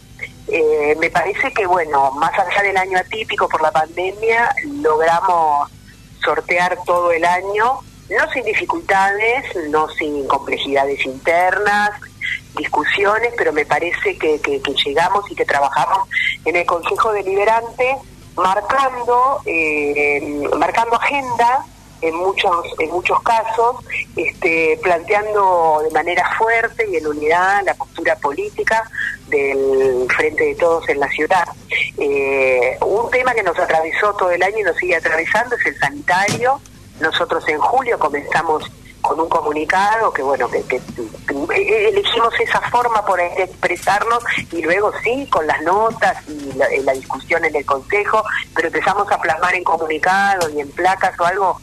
Eh, 0.47 0.95
me 0.99 1.09
parece 1.09 1.51
que, 1.53 1.65
bueno, 1.65 2.11
más 2.11 2.31
allá 2.37 2.61
del 2.61 2.77
año 2.77 2.99
atípico 2.99 3.49
por 3.49 3.61
la 3.61 3.71
pandemia, 3.71 4.53
logramos 4.81 5.71
sortear 6.23 6.77
todo 6.85 7.11
el 7.11 7.25
año, 7.25 7.79
no 8.09 8.31
sin 8.31 8.43
dificultades, 8.43 9.43
no 9.69 9.89
sin 9.89 10.27
complejidades 10.27 11.03
internas, 11.05 11.91
discusiones, 12.55 13.33
pero 13.37 13.53
me 13.53 13.65
parece 13.65 14.17
que, 14.17 14.39
llegamos 14.85 15.29
y 15.31 15.35
que 15.35 15.45
trabajamos 15.45 16.07
en 16.45 16.55
el 16.55 16.65
Consejo 16.65 17.11
Deliberante 17.11 17.97
marcando, 18.35 19.41
eh, 19.45 20.47
marcando 20.57 20.95
agenda 20.95 21.65
en 22.07 22.15
muchos 22.15 22.65
en 22.79 22.89
muchos 22.91 23.21
casos 23.21 23.77
este, 24.15 24.79
planteando 24.81 25.81
de 25.83 25.91
manera 25.91 26.29
fuerte 26.37 26.85
y 26.89 26.97
en 26.97 27.07
unidad 27.07 27.63
la 27.65 27.73
postura 27.73 28.15
política 28.17 28.89
del 29.27 30.07
frente 30.15 30.45
de 30.45 30.55
todos 30.55 30.87
en 30.89 30.99
la 30.99 31.09
ciudad. 31.09 31.45
Eh, 31.97 32.77
un 32.81 33.09
tema 33.09 33.33
que 33.33 33.43
nos 33.43 33.57
atravesó 33.57 34.13
todo 34.13 34.31
el 34.31 34.43
año 34.43 34.59
y 34.59 34.63
nos 34.63 34.77
sigue 34.77 34.95
atravesando 34.95 35.55
es 35.55 35.65
el 35.65 35.79
sanitario. 35.79 36.61
Nosotros 36.99 37.47
en 37.47 37.59
julio 37.59 37.99
comenzamos 37.99 38.63
con 39.01 39.19
un 39.19 39.29
comunicado 39.29 40.11
que 40.11 40.23
bueno 40.23 40.49
que, 40.49 40.81
elegimos 41.87 42.33
esa 42.39 42.59
forma 42.71 43.05
por 43.05 43.19
expresarnos 43.19 44.23
y 44.51 44.63
luego 44.63 44.91
sí 45.03 45.27
con 45.29 45.45
las 45.45 45.61
notas 45.61 46.17
y 46.27 46.53
la, 46.53 46.67
la 46.83 46.93
discusión 46.93 47.45
en 47.45 47.55
el 47.55 47.65
consejo 47.65 48.23
pero 48.55 48.69
empezamos 48.69 49.11
a 49.11 49.21
plasmar 49.21 49.53
en 49.53 49.63
comunicados 49.63 50.51
y 50.53 50.59
en 50.59 50.71
placas 50.71 51.19
o 51.19 51.25
algo 51.25 51.61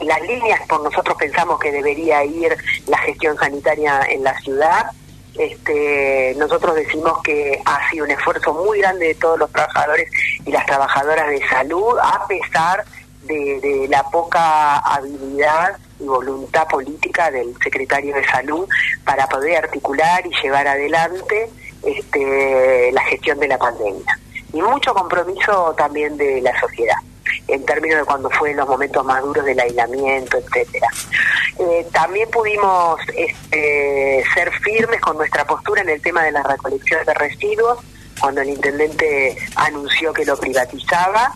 las 0.00 0.20
líneas 0.22 0.60
por 0.68 0.82
nosotros 0.82 1.16
pensamos 1.18 1.58
que 1.58 1.72
debería 1.72 2.24
ir 2.24 2.56
la 2.86 2.98
gestión 2.98 3.36
sanitaria 3.36 4.02
en 4.08 4.24
la 4.24 4.38
ciudad. 4.40 4.90
Este, 5.36 6.34
nosotros 6.36 6.76
decimos 6.76 7.20
que 7.22 7.60
ha 7.64 7.90
sido 7.90 8.04
un 8.04 8.10
esfuerzo 8.10 8.54
muy 8.54 8.78
grande 8.78 9.08
de 9.08 9.14
todos 9.14 9.38
los 9.38 9.50
trabajadores 9.50 10.08
y 10.44 10.52
las 10.52 10.64
trabajadoras 10.66 11.28
de 11.28 11.46
salud, 11.48 11.98
a 12.00 12.26
pesar 12.26 12.84
de, 13.24 13.86
la 13.88 14.02
poca 14.10 14.78
habilidad 14.78 15.76
y 15.98 16.04
voluntad 16.04 16.66
política 16.68 17.30
del 17.30 17.54
secretario 17.62 18.14
de 18.14 18.24
salud 18.26 18.68
para 19.04 19.26
poder 19.26 19.64
articular 19.64 20.24
y 20.26 20.30
llevar 20.42 20.66
adelante 20.68 21.50
este, 21.82 22.92
la 22.92 23.02
gestión 23.04 23.38
de 23.38 23.48
la 23.48 23.58
pandemia. 23.58 24.18
Y 24.52 24.62
mucho 24.62 24.94
compromiso 24.94 25.74
también 25.76 26.16
de 26.16 26.40
la 26.40 26.58
sociedad 26.60 26.98
en 27.48 27.64
términos 27.64 28.00
de 28.00 28.04
cuando 28.04 28.30
fue 28.30 28.50
en 28.50 28.56
los 28.56 28.68
momentos 28.68 29.04
más 29.04 29.22
duros 29.22 29.44
del 29.44 29.58
aislamiento, 29.60 30.38
etcétera. 30.38 30.88
Eh, 31.58 31.86
también 31.92 32.28
pudimos 32.30 33.00
este, 33.16 34.24
ser 34.34 34.50
firmes 34.60 35.00
con 35.00 35.16
nuestra 35.16 35.44
postura 35.44 35.82
en 35.82 35.88
el 35.88 36.00
tema 36.02 36.22
de 36.24 36.32
la 36.32 36.42
recolección 36.42 37.04
de 37.04 37.14
residuos, 37.14 37.78
cuando 38.20 38.40
el 38.40 38.50
intendente 38.50 39.36
anunció 39.56 40.12
que 40.12 40.24
lo 40.24 40.36
privatizaba. 40.36 41.34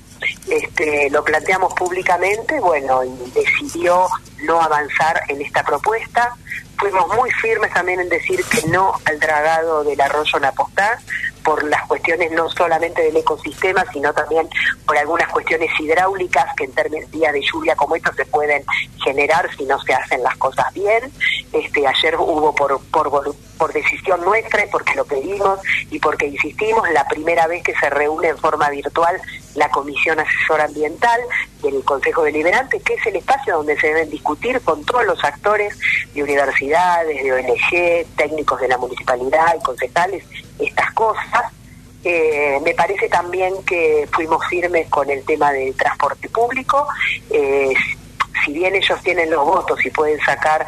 Este, 0.51 1.11
lo 1.11 1.23
planteamos 1.23 1.73
públicamente, 1.75 2.59
bueno, 2.61 3.05
y 3.05 3.31
decidió 3.31 4.09
no 4.43 4.61
avanzar 4.61 5.21
en 5.29 5.41
esta 5.43 5.63
propuesta. 5.63 6.35
Fuimos 6.77 7.07
muy 7.15 7.31
firmes 7.33 7.73
también 7.73 8.01
en 8.01 8.09
decir 8.09 8.43
que 8.45 8.67
no 8.69 8.95
al 9.05 9.19
dragado 9.21 9.85
del 9.85 10.01
arroyo 10.01 10.39
Napostá, 10.41 10.99
por 11.39 11.65
las 11.65 11.87
cuestiones 11.87 12.31
no 12.33 12.49
solamente 12.51 13.03
del 13.03 13.17
ecosistema, 13.17 13.85
sino 13.93 14.13
también 14.13 14.49
por 14.87 14.97
algunas 14.97 15.29
cuestiones 15.29 15.71
hidráulicas 15.79 16.55
que 16.57 16.65
en 16.65 16.73
términos 16.73 17.11
días 17.11 17.33
de 17.33 17.41
lluvia 17.41 17.77
como 17.77 17.97
estos 17.97 18.17
se 18.17 18.27
pueden 18.27 18.65
generar 19.03 19.49
si 19.57 19.65
no 19.65 19.81
se 19.81 19.95
hacen 19.95 20.23
las 20.23 20.37
cosas 20.37 20.73
bien. 20.75 21.13
Este, 21.53 21.87
ayer 21.87 22.17
hubo 22.17 22.55
por, 22.55 22.81
por, 22.91 23.35
por 23.59 23.73
decisión 23.73 24.21
nuestra, 24.23 24.65
porque 24.71 24.95
lo 24.95 25.05
pedimos 25.05 25.61
y 25.91 25.99
porque 25.99 26.27
insistimos, 26.27 26.89
la 26.91 27.07
primera 27.07 27.47
vez 27.47 27.63
que 27.63 27.75
se 27.75 27.91
reúne 27.91 28.29
en 28.29 28.39
forma 28.39 28.71
virtual 28.71 29.21
la 29.55 29.69
Comisión 29.71 30.19
Asesora 30.21 30.65
Ambiental 30.65 31.21
del 31.63 31.83
Consejo 31.85 32.23
Deliberante, 32.23 32.81
que 32.81 32.95
es 32.95 33.07
el 33.07 33.17
espacio 33.17 33.57
donde 33.57 33.79
se 33.79 33.89
deben 33.89 34.11
discutir 34.11 34.61
con 34.63 34.85
todos 34.85 35.05
los 35.05 35.23
actores 35.25 35.77
de 36.15 36.23
universidades, 36.23 37.23
de 37.23 37.33
ONG, 37.33 38.07
técnicos 38.17 38.61
de 38.61 38.69
la 38.69 38.79
municipalidad 38.79 39.55
y 39.59 39.63
concejales 39.63 40.25
estas 40.59 40.93
cosas. 40.93 41.53
Eh, 42.05 42.61
me 42.63 42.75
parece 42.75 43.09
también 43.09 43.53
que 43.65 44.09
fuimos 44.13 44.47
firmes 44.47 44.89
con 44.89 45.11
el 45.11 45.25
tema 45.25 45.53
del 45.53 45.75
transporte 45.75 46.29
público. 46.29 46.87
Eh, 47.31 47.75
si 48.45 48.53
bien 48.53 48.75
ellos 48.77 49.01
tienen 49.03 49.31
los 49.31 49.45
votos 49.45 49.85
y 49.85 49.91
pueden 49.91 50.21
sacar 50.21 50.67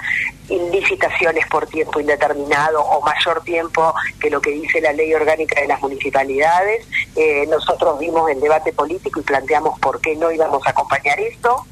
licitaciones 0.58 1.46
por 1.46 1.66
tiempo 1.66 2.00
indeterminado 2.00 2.82
o 2.82 3.00
mayor 3.02 3.42
tiempo 3.42 3.94
que 4.20 4.30
lo 4.30 4.40
que 4.40 4.50
dice 4.50 4.80
la 4.80 4.92
ley 4.92 5.14
orgánica 5.14 5.60
de 5.60 5.68
las 5.68 5.80
municipalidades, 5.80 6.86
eh, 7.16 7.46
nosotros 7.46 7.98
vimos 7.98 8.30
el 8.30 8.40
debate 8.40 8.72
político 8.72 9.20
y 9.20 9.22
planteamos 9.22 9.78
por 9.78 10.00
qué 10.00 10.16
no 10.16 10.30
íbamos 10.32 10.66
a 10.66 10.70
acompañar 10.70 11.20
esto 11.20 11.64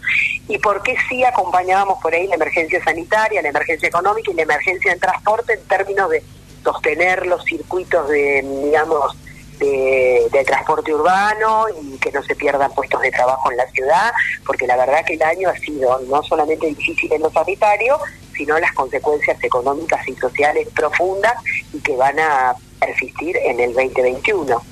y 0.48 0.58
por 0.58 0.82
qué 0.82 0.96
sí 1.08 1.24
acompañábamos 1.24 2.00
por 2.00 2.14
ahí 2.14 2.26
la 2.26 2.36
emergencia 2.36 2.82
sanitaria, 2.82 3.42
la 3.42 3.48
emergencia 3.48 3.88
económica 3.88 4.30
y 4.30 4.34
la 4.34 4.42
emergencia 4.42 4.92
en 4.92 5.00
transporte 5.00 5.54
en 5.54 5.64
términos 5.66 6.10
de 6.10 6.22
sostener 6.62 7.26
los 7.26 7.44
circuitos 7.44 8.08
de, 8.08 8.42
digamos, 8.64 9.16
de, 9.58 10.44
transporte 10.46 10.94
urbano 10.94 11.66
y 11.82 11.98
que 11.98 12.12
no 12.12 12.22
se 12.22 12.34
pierdan 12.34 12.72
puestos 12.72 13.00
de 13.02 13.10
trabajo 13.10 13.50
en 13.50 13.56
la 13.56 13.66
ciudad, 13.70 14.12
porque 14.46 14.66
la 14.66 14.76
verdad 14.76 15.04
que 15.04 15.14
el 15.14 15.22
año 15.22 15.48
ha 15.50 15.58
sido 15.58 16.00
no 16.08 16.22
solamente 16.22 16.68
difícil 16.68 17.12
en 17.12 17.22
lo 17.22 17.30
sanitario, 17.30 17.98
sino 18.38 18.58
las 18.58 18.72
consecuencias 18.72 19.42
económicas 19.42 20.06
y 20.08 20.14
sociales 20.14 20.68
profundas 20.74 21.34
y 21.74 21.80
que 21.80 21.96
van 21.96 22.18
a 22.18 22.54
persistir 22.78 23.36
en 23.38 23.58
el 23.60 23.74
2021. 23.74 24.62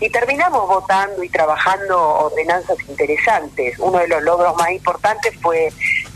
Y 0.00 0.10
terminamos 0.10 0.68
votando 0.68 1.22
y 1.22 1.28
trabajando 1.30 1.98
ordenanzas 1.98 2.76
interesantes. 2.88 3.78
Uno 3.78 3.98
de 3.98 4.08
los 4.08 4.22
logros 4.22 4.54
más 4.56 4.70
importantes 4.70 5.34
fue 5.40 5.72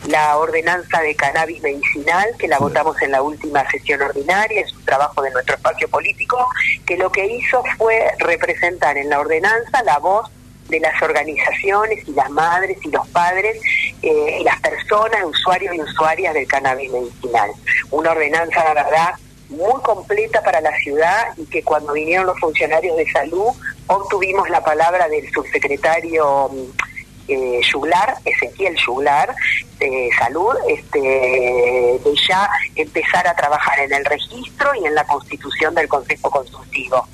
la 0.06 0.36
ordenanza 0.36 1.00
de 1.00 1.14
cannabis 1.14 1.62
medicinal, 1.62 2.26
que 2.38 2.48
la 2.48 2.58
votamos 2.58 3.00
en 3.02 3.12
la 3.12 3.22
última 3.22 3.68
sesión 3.70 4.02
ordinaria, 4.02 4.60
es 4.60 4.72
un 4.74 4.84
trabajo 4.84 5.22
de 5.22 5.30
nuestro 5.30 5.56
espacio 5.56 5.88
político, 5.88 6.46
que 6.86 6.96
lo 6.96 7.10
que 7.10 7.26
hizo 7.26 7.62
fue 7.78 8.12
representar 8.18 8.98
en 8.98 9.08
la 9.08 9.20
ordenanza 9.20 9.82
la 9.84 9.98
voz 9.98 10.30
de 10.68 10.80
las 10.80 11.00
organizaciones 11.02 12.06
y 12.06 12.12
las 12.12 12.30
madres 12.30 12.78
y 12.84 12.90
los 12.90 13.06
padres 13.08 13.60
eh, 14.02 14.38
y 14.40 14.44
las 14.44 14.60
personas, 14.60 15.24
usuarios 15.24 15.74
y 15.74 15.80
usuarias 15.80 16.34
del 16.34 16.46
cannabis 16.46 16.90
medicinal. 16.92 17.50
Una 17.90 18.12
ordenanza, 18.12 18.64
la 18.64 18.74
verdad, 18.74 19.14
muy 19.48 19.80
completa 19.82 20.42
para 20.42 20.60
la 20.60 20.76
ciudad 20.78 21.28
y 21.36 21.46
que 21.46 21.62
cuando 21.62 21.94
vinieron 21.94 22.26
los 22.26 22.38
funcionarios 22.38 22.96
de 22.96 23.10
salud 23.10 23.48
obtuvimos 23.86 24.48
la 24.50 24.62
palabra 24.62 25.08
del 25.08 25.30
subsecretario 25.32 26.50
eh, 27.28 27.60
Yuglar, 27.70 28.16
Ezequiel 28.24 28.76
Yuglar, 28.86 29.34
de 29.78 30.10
salud, 30.18 30.54
este, 30.68 30.98
de 30.98 32.14
ya 32.28 32.48
empezar 32.74 33.26
a 33.28 33.34
trabajar 33.34 33.78
en 33.80 33.92
el 33.92 34.04
registro 34.04 34.74
y 34.74 34.86
en 34.86 34.94
la 34.94 35.04
constitución 35.04 35.74
del 35.74 35.88
Consejo 35.88 36.30
Consultivo. 36.30 37.06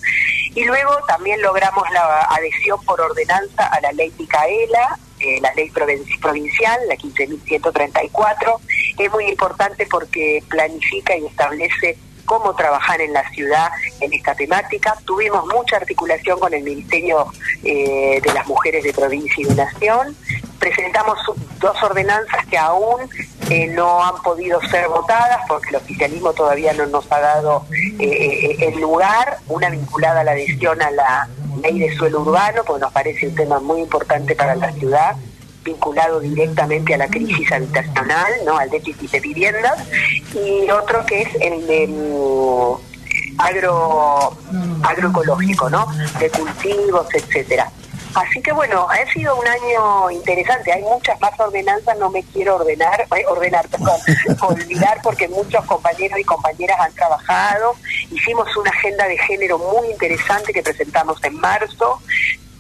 Y 0.55 0.65
luego 0.65 0.93
también 1.09 1.43
logramos 1.43 1.85
la 1.91 2.23
adhesión 2.31 2.81
por 2.85 3.01
ordenanza 3.01 3.67
a 3.67 3.81
la 3.81 3.93
ley 3.93 4.13
Micaela, 4.19 4.99
eh, 5.19 5.41
la 5.41 5.53
ley 5.55 5.71
provincial, 5.71 6.81
la 6.89 6.95
15.134. 6.97 8.61
Es 8.99 9.11
muy 9.11 9.27
importante 9.27 9.87
porque 9.91 10.43
planifica 10.49 11.17
y 11.17 11.27
establece 11.27 11.99
cómo 12.25 12.55
trabajar 12.55 13.01
en 13.01 13.13
la 13.13 13.29
ciudad 13.31 13.71
en 14.01 14.13
esta 14.13 14.35
temática. 14.35 14.97
Tuvimos 15.05 15.47
mucha 15.47 15.77
articulación 15.77 16.39
con 16.39 16.53
el 16.55 16.63
Ministerio 16.63 17.27
eh, 17.63 18.21
de 18.23 18.33
las 18.33 18.47
Mujeres 18.47 18.85
de 18.85 18.93
Provincia 18.93 19.35
y 19.39 19.45
de 19.45 19.55
Nación. 19.55 20.17
Presentamos 20.59 21.19
dos 21.61 21.83
ordenanzas 21.83 22.47
que 22.47 22.57
aún 22.57 23.09
eh, 23.51 23.67
no 23.69 24.03
han 24.03 24.23
podido 24.23 24.61
ser 24.69 24.89
votadas 24.89 25.41
porque 25.49 25.71
el 25.71 25.77
oficialismo 25.77 26.33
todavía 26.33 26.73
no 26.73 26.87
nos 26.87 27.11
ha 27.13 27.21
dado 27.21 27.67
eh, 27.99 28.57
el 28.61 28.81
lugar, 28.81 29.39
una 29.49 29.71
vinculada 29.71 30.21
a 30.21 30.25
la 30.25 30.33
adhesión 30.33 30.81
a 30.81 30.91
la 30.91 31.29
ley 31.61 31.79
de 31.79 31.95
suelo 31.97 32.21
urbano, 32.21 32.63
porque 32.65 32.81
nos 32.81 32.93
parece 32.93 33.29
un 33.29 33.35
tema 33.35 33.61
muy 33.61 33.81
importante 33.81 34.35
para 34.35 34.55
la 34.55 34.73
ciudad 34.73 35.17
vinculado 35.65 36.21
directamente 36.21 36.95
a 36.95 36.99
la 36.99 37.09
crisis 37.09 37.51
habitacional, 37.51 38.33
¿no? 38.45 38.59
al 38.59 38.71
déficit 38.71 39.11
de 39.11 39.21
viviendas, 39.21 39.89
y 40.35 40.71
otro 40.71 41.05
que 41.07 41.23
es 41.23 41.29
el 41.41 41.67
de 41.67 41.87
mm, 41.89 43.41
agro 43.41 44.37
agroecológico, 44.83 45.71
¿no? 45.71 45.87
de 46.21 46.31
cultivos, 46.31 47.07
etcétera. 47.15 47.71
Así 48.15 48.41
que 48.41 48.53
bueno, 48.53 48.87
ha 48.89 49.13
sido 49.13 49.35
un 49.37 49.47
año 49.47 50.11
interesante. 50.13 50.73
Hay 50.73 50.83
muchas 50.83 51.21
más 51.21 51.39
ordenanzas, 51.39 51.99
no 51.99 52.11
me 52.11 52.23
quiero 52.23 52.57
ordenar, 52.57 53.01
eh, 53.17 53.25
ordenar, 53.29 53.67
perdón, 53.69 53.99
olvidar 54.41 55.01
porque 55.03 55.27
muchos 55.27 55.65
compañeros 55.65 56.21
y 56.21 56.25
compañeras 56.25 56.79
han 56.79 56.93
trabajado. 56.93 57.75
Hicimos 58.13 58.57
una 58.57 58.71
agenda 58.71 59.09
de 59.09 59.19
género 59.19 59.59
muy 59.59 59.89
interesante 59.91 60.53
que 60.53 60.63
presentamos 60.63 61.23
en 61.25 61.41
marzo 61.41 62.01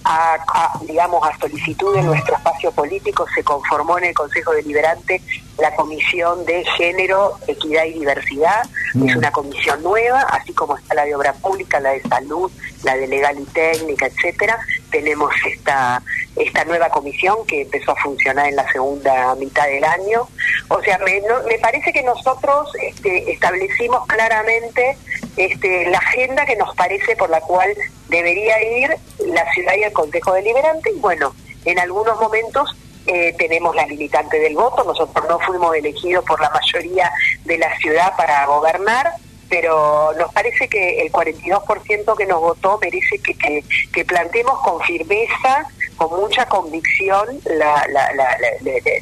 a, 0.04 0.78
digamos, 0.86 1.26
a 1.26 1.36
solicitud 1.38 1.94
de 1.94 2.02
nuestro 2.02 2.36
espacio 2.36 2.70
político 2.72 3.26
se 3.34 3.42
conformó 3.42 3.98
en 3.98 4.04
el 4.04 4.14
Consejo 4.14 4.52
Deliberante 4.52 5.20
la 5.58 5.74
Comisión 5.74 6.44
de 6.44 6.64
Género, 6.76 7.38
Equidad 7.46 7.84
y 7.84 7.94
Diversidad. 7.94 8.62
Es 8.94 9.16
una 9.16 9.30
comisión 9.30 9.82
nueva, 9.82 10.20
así 10.30 10.52
como 10.52 10.76
está 10.76 10.94
la 10.94 11.04
de 11.04 11.14
Obra 11.14 11.32
Pública, 11.32 11.80
la 11.80 11.92
de 11.92 12.02
Salud, 12.02 12.50
la 12.82 12.96
de 12.96 13.06
Legal 13.06 13.38
y 13.38 13.44
Técnica, 13.46 14.06
etcétera. 14.06 14.58
Tenemos 14.90 15.32
esta 15.46 16.02
esta 16.36 16.64
nueva 16.64 16.88
comisión 16.88 17.36
que 17.46 17.62
empezó 17.62 17.92
a 17.92 17.96
funcionar 17.96 18.48
en 18.48 18.56
la 18.56 18.70
segunda 18.72 19.34
mitad 19.36 19.66
del 19.66 19.84
año. 19.84 20.26
O 20.68 20.82
sea, 20.82 20.98
me, 20.98 21.22
me 21.48 21.58
parece 21.58 21.92
que 21.92 22.02
nosotros 22.02 22.70
este, 22.82 23.30
establecimos 23.32 24.04
claramente 24.06 24.96
este, 25.36 25.88
la 25.90 25.98
agenda 25.98 26.44
que 26.44 26.56
nos 26.56 26.74
parece 26.74 27.16
por 27.16 27.30
la 27.30 27.40
cual 27.40 27.72
debería 28.08 28.62
ir 28.80 28.90
la 29.26 29.50
ciudad 29.52 29.74
y 29.78 29.82
el 29.82 29.92
Consejo 29.92 30.34
Deliberante 30.34 30.90
y 30.90 30.98
bueno, 30.98 31.34
en 31.64 31.78
algunos 31.78 32.18
momentos 32.20 32.76
eh, 33.06 33.34
tenemos 33.38 33.74
la 33.76 33.86
limitante 33.86 34.38
del 34.38 34.54
voto, 34.54 34.82
nosotros 34.84 35.26
no 35.28 35.38
fuimos 35.40 35.76
elegidos 35.76 36.24
por 36.24 36.40
la 36.40 36.50
mayoría 36.50 37.10
de 37.44 37.58
la 37.58 37.76
ciudad 37.78 38.16
para 38.16 38.46
gobernar, 38.46 39.12
pero 39.48 40.12
nos 40.18 40.32
parece 40.32 40.68
que 40.68 41.02
el 41.02 41.12
42% 41.12 42.16
que 42.16 42.26
nos 42.26 42.40
votó 42.40 42.78
merece 42.80 43.18
que, 43.18 43.62
que, 43.92 44.04
planteemos 44.04 44.58
con 44.60 44.80
firmeza, 44.82 45.66
con 45.96 46.18
mucha 46.18 46.46
convicción 46.46 47.40
la, 47.44 47.86
la, 47.88 48.12
la, 48.14 48.38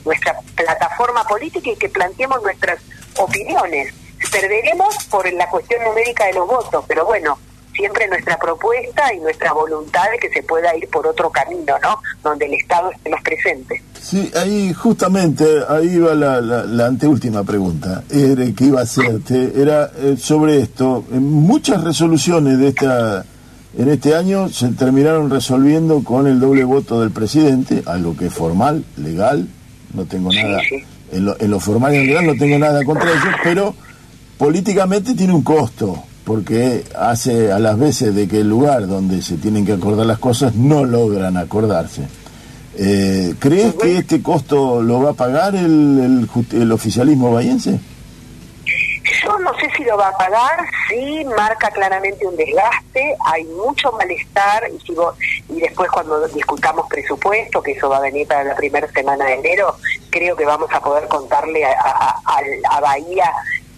nuestra 0.04 0.36
plataforma 0.56 1.24
política 1.24 1.70
y 1.70 1.76
que 1.76 1.88
planteemos 1.88 2.42
nuestras 2.42 2.80
opiniones. 3.18 3.94
Perderemos 4.30 5.04
por 5.04 5.30
la 5.32 5.48
cuestión 5.48 5.84
numérica 5.84 6.26
de 6.26 6.34
los 6.34 6.46
votos, 6.46 6.84
pero 6.88 7.04
bueno, 7.04 7.38
siempre 7.72 8.08
nuestra 8.08 8.38
propuesta 8.38 9.12
y 9.14 9.20
nuestra 9.20 9.52
voluntad 9.52 10.10
de 10.10 10.18
que 10.18 10.30
se 10.30 10.42
pueda 10.42 10.76
ir 10.76 10.88
por 10.88 11.06
otro 11.06 11.30
camino, 11.30 11.74
¿no? 11.82 12.00
Donde 12.22 12.46
el 12.46 12.54
Estado 12.54 12.90
esté 12.90 13.10
más 13.10 13.22
presente. 13.22 13.82
Sí, 14.00 14.30
ahí 14.34 14.72
justamente, 14.72 15.44
ahí 15.68 15.98
va 15.98 16.14
la, 16.14 16.40
la, 16.40 16.86
anteúltima 16.86 17.44
pregunta 17.44 18.02
era, 18.10 18.44
que 18.52 18.64
iba 18.64 18.80
a 18.80 18.82
hacerte, 18.82 19.52
era 19.56 19.90
eh, 19.96 20.16
sobre 20.18 20.60
esto. 20.60 21.04
Muchas 21.10 21.82
resoluciones 21.82 22.58
de 22.58 22.68
esta 22.68 23.24
en 23.78 23.88
este 23.88 24.14
año 24.14 24.48
se 24.50 24.68
terminaron 24.72 25.30
resolviendo 25.30 26.04
con 26.04 26.26
el 26.26 26.40
doble 26.40 26.64
voto 26.64 27.00
del 27.00 27.10
presidente, 27.10 27.82
algo 27.86 28.14
que 28.16 28.26
es 28.26 28.34
formal, 28.34 28.84
legal, 28.98 29.48
no 29.94 30.04
tengo 30.04 30.30
nada, 30.30 30.60
En, 31.10 31.24
lo, 31.24 31.40
en 31.40 31.50
lo 31.50 31.58
formal 31.58 31.94
y 31.94 31.98
en 31.98 32.06
legal 32.06 32.26
no 32.26 32.34
tengo 32.34 32.58
nada 32.58 32.84
contra 32.84 33.10
ellos, 33.10 33.34
pero 33.42 33.74
políticamente 34.36 35.14
tiene 35.14 35.32
un 35.32 35.42
costo 35.42 36.04
porque 36.24 36.84
hace 36.96 37.50
a 37.52 37.58
las 37.58 37.78
veces 37.78 38.14
de 38.14 38.28
que 38.28 38.40
el 38.40 38.48
lugar 38.48 38.86
donde 38.86 39.22
se 39.22 39.36
tienen 39.36 39.66
que 39.66 39.72
acordar 39.72 40.06
las 40.06 40.18
cosas 40.18 40.54
no 40.54 40.84
logran 40.84 41.36
acordarse. 41.36 42.02
Eh, 42.74 43.34
¿Crees 43.38 43.74
que 43.74 43.98
este 43.98 44.22
costo 44.22 44.80
lo 44.80 45.02
va 45.02 45.10
a 45.10 45.14
pagar 45.14 45.54
el, 45.54 46.28
el, 46.52 46.72
oficialismo 46.72 47.32
bahiense? 47.32 47.78
Yo 49.24 49.38
no 49.38 49.52
sé 49.60 49.68
si 49.76 49.84
lo 49.84 49.96
va 49.96 50.08
a 50.08 50.16
pagar, 50.16 50.64
sí 50.88 51.24
marca 51.36 51.70
claramente 51.70 52.26
un 52.26 52.34
desgaste, 52.34 53.14
hay 53.26 53.44
mucho 53.44 53.92
malestar 53.92 54.64
y, 54.74 54.80
si 54.80 54.94
y 55.50 55.60
después 55.60 55.90
cuando 55.90 56.26
discutamos 56.28 56.86
presupuesto, 56.88 57.62
que 57.62 57.72
eso 57.72 57.90
va 57.90 57.98
a 57.98 58.00
venir 58.00 58.26
para 58.26 58.42
la 58.44 58.56
primera 58.56 58.90
semana 58.90 59.26
de 59.26 59.34
enero, 59.34 59.76
creo 60.10 60.34
que 60.34 60.46
vamos 60.46 60.70
a 60.72 60.80
poder 60.80 61.06
contarle 61.08 61.64
a, 61.64 61.72
a, 61.78 62.40
a 62.70 62.80
Bahía 62.80 63.30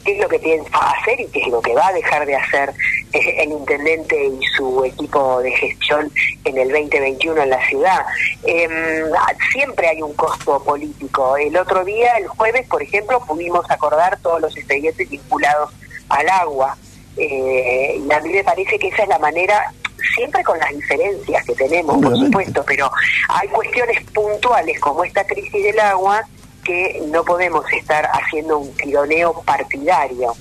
qué 0.04 0.12
es 0.12 0.20
lo 0.20 0.28
que 0.28 0.38
piensa 0.38 0.70
hacer 0.78 1.20
y 1.20 1.26
qué 1.26 1.40
es 1.40 1.48
lo 1.48 1.60
que 1.60 1.74
va 1.74 1.88
a 1.88 1.92
dejar 1.92 2.26
de 2.26 2.36
hacer 2.36 2.72
eh, 3.12 3.36
el 3.38 3.52
intendente 3.52 4.26
y 4.26 4.40
su 4.56 4.84
equipo 4.84 5.40
de 5.40 5.50
gestión 5.52 6.10
en 6.44 6.58
el 6.58 6.68
2021 6.68 7.42
en 7.42 7.50
la 7.50 7.68
ciudad. 7.68 8.06
Em, 8.44 9.04
siempre 9.52 9.88
hay 9.88 10.02
un 10.02 10.12
costo 10.14 10.62
político. 10.62 11.36
El 11.36 11.56
otro 11.56 11.84
día, 11.84 12.16
el 12.18 12.28
jueves, 12.28 12.66
por 12.68 12.82
ejemplo, 12.82 13.20
pudimos 13.26 13.68
acordar 13.70 14.18
todos 14.20 14.40
los 14.40 14.56
expedientes 14.56 15.08
vinculados 15.08 15.70
al 16.08 16.28
agua. 16.28 16.76
Eh, 17.16 18.00
y 18.06 18.12
a 18.12 18.20
mí 18.20 18.30
me 18.30 18.44
parece 18.44 18.78
que 18.78 18.88
esa 18.88 19.04
es 19.04 19.08
la 19.08 19.18
manera 19.18 19.72
siempre 20.14 20.42
con 20.44 20.58
las 20.58 20.70
diferencias 20.70 21.44
que 21.44 21.54
tenemos, 21.54 22.02
por 22.02 22.16
supuesto, 22.16 22.62
pero 22.66 22.90
hay 23.28 23.48
cuestiones 23.48 24.02
puntuales 24.12 24.78
como 24.80 25.04
esta 25.04 25.24
crisis 25.24 25.62
del 25.62 25.80
agua 25.80 26.26
que 26.64 27.02
no 27.08 27.24
podemos 27.24 27.64
estar 27.72 28.08
haciendo 28.12 28.58
un 28.58 28.74
tironeo 28.76 29.42
partidario. 29.42 30.34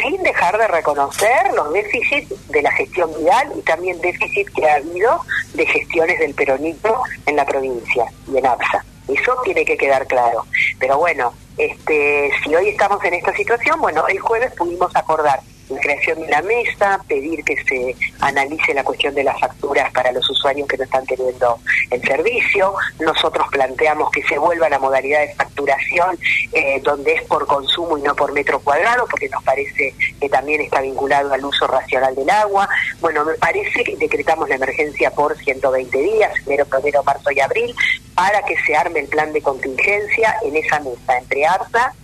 sin 0.00 0.22
dejar 0.22 0.58
de 0.58 0.68
reconocer 0.68 1.52
los 1.54 1.72
déficits 1.72 2.48
de 2.48 2.62
la 2.62 2.72
gestión 2.72 3.10
vial 3.22 3.52
y 3.56 3.62
también 3.62 4.00
déficit 4.00 4.48
que 4.50 4.68
ha 4.68 4.76
habido 4.76 5.20
de 5.54 5.66
gestiones 5.66 6.18
del 6.18 6.34
peronismo 6.34 7.02
en 7.26 7.36
la 7.36 7.44
provincia 7.44 8.04
y 8.32 8.38
en 8.38 8.46
APSA. 8.46 8.84
Eso 9.08 9.36
tiene 9.44 9.64
que 9.64 9.76
quedar 9.76 10.06
claro. 10.06 10.46
Pero 10.78 10.98
bueno, 10.98 11.32
este, 11.58 12.30
si 12.42 12.54
hoy 12.54 12.68
estamos 12.68 13.02
en 13.04 13.14
esta 13.14 13.34
situación, 13.34 13.80
bueno, 13.80 14.06
el 14.08 14.18
jueves 14.18 14.52
pudimos 14.52 14.94
acordar 14.94 15.40
creación 15.76 16.20
de 16.20 16.26
una 16.26 16.42
mesa, 16.42 17.00
pedir 17.08 17.44
que 17.44 17.62
se 17.64 17.96
analice 18.20 18.74
la 18.74 18.84
cuestión 18.84 19.14
de 19.14 19.24
las 19.24 19.38
facturas 19.38 19.90
para 19.92 20.12
los 20.12 20.28
usuarios 20.28 20.66
que 20.68 20.76
no 20.76 20.84
están 20.84 21.06
teniendo 21.06 21.58
el 21.90 22.02
servicio. 22.02 22.74
Nosotros 23.00 23.46
planteamos 23.50 24.10
que 24.10 24.22
se 24.24 24.38
vuelva 24.38 24.68
la 24.68 24.78
modalidad 24.78 25.20
de 25.20 25.34
facturación 25.34 26.18
eh, 26.52 26.80
donde 26.82 27.14
es 27.14 27.22
por 27.22 27.46
consumo 27.46 27.98
y 27.98 28.02
no 28.02 28.14
por 28.14 28.32
metro 28.32 28.60
cuadrado, 28.60 29.06
porque 29.10 29.28
nos 29.28 29.42
parece 29.42 29.94
que 30.20 30.28
también 30.28 30.60
está 30.60 30.80
vinculado 30.80 31.32
al 31.32 31.44
uso 31.44 31.66
racional 31.66 32.14
del 32.14 32.30
agua. 32.30 32.68
Bueno, 33.00 33.24
me 33.24 33.34
parece 33.34 33.84
que 33.84 33.96
decretamos 33.96 34.48
la 34.48 34.56
emergencia 34.56 35.10
por 35.10 35.36
120 35.36 35.98
días, 35.98 36.32
enero, 36.46 36.66
febrero, 36.66 37.02
marzo 37.02 37.30
y 37.30 37.40
abril, 37.40 37.74
para 38.14 38.42
que 38.42 38.56
se 38.64 38.74
arme 38.74 39.00
el 39.00 39.08
plan 39.08 39.32
de 39.32 39.42
contingencia 39.42 40.36
en 40.42 40.56
esa 40.56 40.80
mesa 40.80 41.18
entre 41.18 41.46
ARSA, 41.46 41.94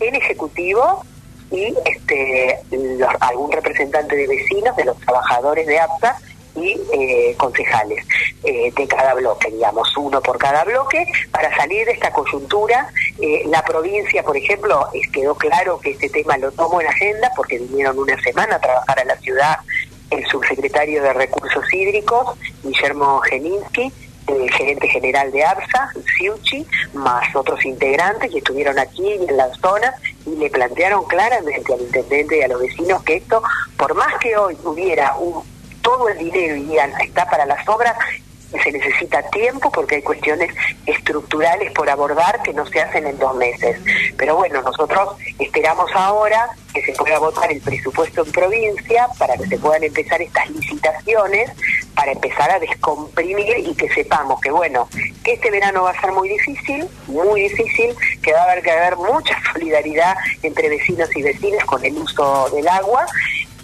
el 0.00 0.14
Ejecutivo 0.14 1.04
y 1.54 1.74
este, 1.84 2.58
algún 3.20 3.52
representante 3.52 4.16
de 4.16 4.26
vecinos, 4.26 4.76
de 4.76 4.84
los 4.84 4.98
trabajadores 4.98 5.66
de 5.66 5.78
APTA 5.78 6.18
y 6.56 6.80
eh, 6.92 7.34
concejales 7.36 8.04
eh, 8.42 8.72
de 8.74 8.86
cada 8.88 9.14
bloque, 9.14 9.50
digamos, 9.50 9.96
uno 9.96 10.20
por 10.20 10.38
cada 10.38 10.64
bloque, 10.64 11.06
para 11.30 11.54
salir 11.56 11.86
de 11.86 11.92
esta 11.92 12.12
coyuntura. 12.12 12.88
Eh, 13.20 13.42
la 13.46 13.64
provincia, 13.64 14.22
por 14.22 14.36
ejemplo, 14.36 14.88
quedó 15.12 15.34
claro 15.36 15.78
que 15.78 15.90
este 15.90 16.08
tema 16.08 16.36
lo 16.38 16.50
tomó 16.52 16.80
en 16.80 16.88
agenda 16.88 17.30
porque 17.36 17.58
vinieron 17.58 17.98
una 17.98 18.20
semana 18.22 18.56
a 18.56 18.60
trabajar 18.60 19.00
a 19.00 19.04
la 19.04 19.16
ciudad 19.18 19.58
el 20.10 20.24
subsecretario 20.26 21.02
de 21.02 21.12
Recursos 21.12 21.64
Hídricos, 21.72 22.36
Guillermo 22.62 23.20
Geninsky, 23.20 23.92
el 24.26 24.50
gerente 24.52 24.88
general 24.88 25.30
de 25.32 25.44
ABSA, 25.44 25.90
Siuchi, 26.16 26.66
más 26.94 27.34
otros 27.34 27.64
integrantes 27.64 28.30
que 28.30 28.38
estuvieron 28.38 28.78
aquí 28.78 29.12
en 29.12 29.36
la 29.36 29.52
zona 29.54 29.94
y 30.26 30.36
le 30.36 30.50
plantearon 30.50 31.04
claramente 31.04 31.72
al 31.72 31.80
intendente 31.80 32.38
y 32.38 32.42
a 32.42 32.48
los 32.48 32.60
vecinos 32.60 33.02
que 33.02 33.16
esto, 33.16 33.42
por 33.76 33.94
más 33.94 34.18
que 34.20 34.36
hoy 34.36 34.56
hubiera 34.64 35.16
un, 35.16 35.42
todo 35.82 36.08
el 36.08 36.18
dinero 36.18 36.56
y 36.56 36.78
está 36.78 37.28
para 37.28 37.46
las 37.46 37.68
obras, 37.68 37.94
se 38.62 38.72
necesita 38.72 39.22
tiempo 39.30 39.70
porque 39.70 39.96
hay 39.96 40.02
cuestiones 40.02 40.54
estructurales 40.86 41.72
por 41.72 41.88
abordar 41.88 42.42
que 42.42 42.52
no 42.52 42.66
se 42.66 42.80
hacen 42.80 43.06
en 43.06 43.18
dos 43.18 43.34
meses. 43.36 43.78
Pero 44.16 44.36
bueno, 44.36 44.62
nosotros 44.62 45.16
esperamos 45.38 45.90
ahora 45.94 46.48
que 46.72 46.82
se 46.82 46.92
pueda 46.92 47.18
votar 47.18 47.50
el 47.50 47.60
presupuesto 47.60 48.24
en 48.24 48.32
provincia 48.32 49.08
para 49.18 49.36
que 49.36 49.46
se 49.46 49.58
puedan 49.58 49.84
empezar 49.84 50.20
estas 50.22 50.48
licitaciones, 50.50 51.50
para 52.04 52.12
empezar 52.12 52.50
a 52.50 52.58
descomprimir 52.58 53.60
y 53.66 53.74
que 53.74 53.88
sepamos 53.88 54.38
que 54.38 54.50
bueno, 54.50 54.86
que 55.22 55.32
este 55.32 55.50
verano 55.50 55.84
va 55.84 55.90
a 55.90 56.00
ser 56.02 56.12
muy 56.12 56.28
difícil, 56.28 56.84
muy 57.06 57.44
difícil, 57.44 57.94
que 58.20 58.30
va 58.34 58.40
a 58.40 58.42
haber 58.42 58.62
que 58.62 58.70
haber 58.72 58.96
mucha 58.96 59.34
solidaridad 59.54 60.14
entre 60.42 60.68
vecinos 60.68 61.08
y 61.16 61.22
vecinas 61.22 61.64
con 61.64 61.82
el 61.82 61.96
uso 61.96 62.50
del 62.54 62.68
agua 62.68 63.06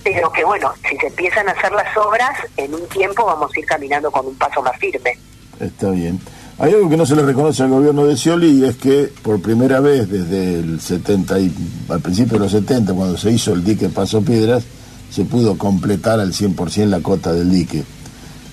pero 0.02 0.32
que 0.32 0.42
bueno, 0.42 0.72
si 0.88 0.96
se 0.96 1.08
empiezan 1.08 1.46
a 1.50 1.52
hacer 1.52 1.70
las 1.72 1.94
obras, 1.98 2.30
en 2.56 2.72
un 2.72 2.88
tiempo 2.88 3.26
vamos 3.26 3.50
a 3.54 3.60
ir 3.60 3.66
caminando 3.66 4.10
con 4.10 4.26
un 4.26 4.34
paso 4.36 4.62
más 4.62 4.74
firme. 4.78 5.18
Está 5.60 5.90
bien. 5.90 6.18
Hay 6.58 6.72
algo 6.72 6.88
que 6.88 6.96
no 6.96 7.04
se 7.04 7.14
le 7.14 7.20
reconoce 7.20 7.62
al 7.64 7.68
gobierno 7.68 8.06
de 8.06 8.16
Scioli 8.16 8.60
y 8.60 8.64
es 8.64 8.76
que 8.76 9.12
por 9.22 9.42
primera 9.42 9.80
vez 9.80 10.08
desde 10.08 10.60
el 10.60 10.80
70 10.80 11.38
y 11.40 11.54
al 11.90 12.00
principio 12.00 12.38
de 12.38 12.44
los 12.44 12.52
70, 12.52 12.94
cuando 12.94 13.18
se 13.18 13.30
hizo 13.30 13.52
el 13.52 13.62
dique 13.62 13.90
Paso 13.90 14.22
Piedras, 14.22 14.64
se 15.10 15.26
pudo 15.26 15.58
completar 15.58 16.18
al 16.18 16.32
100% 16.32 16.86
la 16.86 17.00
cota 17.00 17.34
del 17.34 17.50
dique. 17.50 17.84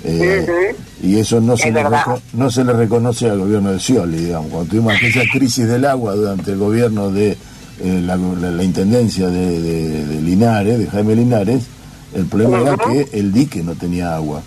Eh, 0.08 0.76
y 1.04 1.20
eso 1.20 1.42
no 1.42 1.58
se, 1.58 1.72
le 1.72 1.84
no 2.34 2.50
se 2.50 2.64
le 2.64 2.74
reconoce 2.74 3.30
al 3.30 3.40
gobierno 3.40 3.72
de 3.72 3.80
Scioli, 3.80 4.18
digamos. 4.18 4.50
Cuando 4.50 4.70
tuvimos 4.70 4.96
aquella 4.96 5.24
crisis 5.32 5.68
del 5.68 5.86
agua 5.86 6.16
durante 6.16 6.52
el 6.52 6.58
gobierno 6.58 7.12
de 7.12 7.32
eh, 7.32 8.02
la, 8.06 8.64
intendencia 8.64 9.28
de, 9.28 10.22
Linares, 10.22 10.80
de 10.80 10.88
Jaime 10.88 11.16
Linares, 11.16 11.64
el 12.16 12.26
problema 12.26 12.62
era 12.62 12.78
que 12.78 13.10
el 13.20 13.34
dique 13.34 13.62
no 13.62 13.76
tenía 13.76 14.16
agua. 14.16 14.42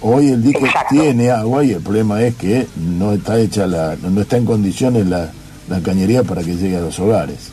Hoy 0.00 0.28
el 0.28 0.42
dique 0.42 0.68
tiene 0.90 1.30
agua 1.30 1.64
y 1.64 1.72
el 1.72 1.80
problema 1.80 2.20
es 2.22 2.34
que 2.34 2.66
no 2.76 3.12
está 3.12 3.38
hecha 3.38 3.66
la, 3.66 3.96
no 4.02 4.20
está 4.20 4.36
en 4.36 4.44
condiciones 4.44 5.06
la, 5.06 5.30
la 5.68 5.80
cañería 5.80 6.24
para 6.24 6.42
que 6.42 6.56
llegue 6.56 6.76
a 6.76 6.80
los 6.80 6.98
hogares. 6.98 7.52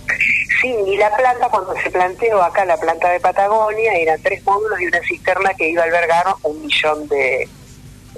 Sí, 0.62 0.76
y 0.86 0.96
la 0.98 1.16
planta, 1.18 1.50
cuando 1.50 1.74
se 1.82 1.90
planteó 1.90 2.42
acá 2.44 2.66
la 2.66 2.78
planta 2.78 3.10
de 3.10 3.20
Patagonia, 3.20 3.94
eran 3.94 4.22
tres 4.22 4.46
módulos 4.46 4.80
y 4.80 4.86
una 4.86 5.02
cisterna 5.02 5.54
que 5.56 5.70
iba 5.70 5.82
a 5.82 5.86
albergar 5.86 6.26
un 6.44 6.62
millón 6.62 7.08
de, 7.08 7.50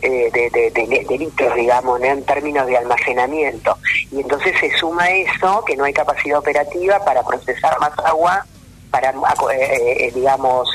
eh, 0.01 1.07
litros, 1.17 1.55
digamos, 1.55 2.01
en 2.01 2.23
términos 2.25 2.67
de 2.67 2.77
almacenamiento. 2.77 3.77
Y 4.11 4.19
entonces 4.19 4.53
se 4.59 4.75
suma 4.77 5.09
eso, 5.09 5.63
que 5.65 5.77
no 5.77 5.85
hay 5.85 5.93
capacidad 5.93 6.39
operativa 6.39 7.03
para 7.05 7.23
procesar 7.23 7.79
más 7.79 7.97
agua, 8.03 8.45
para, 8.91 9.11
eh, 9.11 10.07
eh, 10.07 10.11
digamos, 10.13 10.69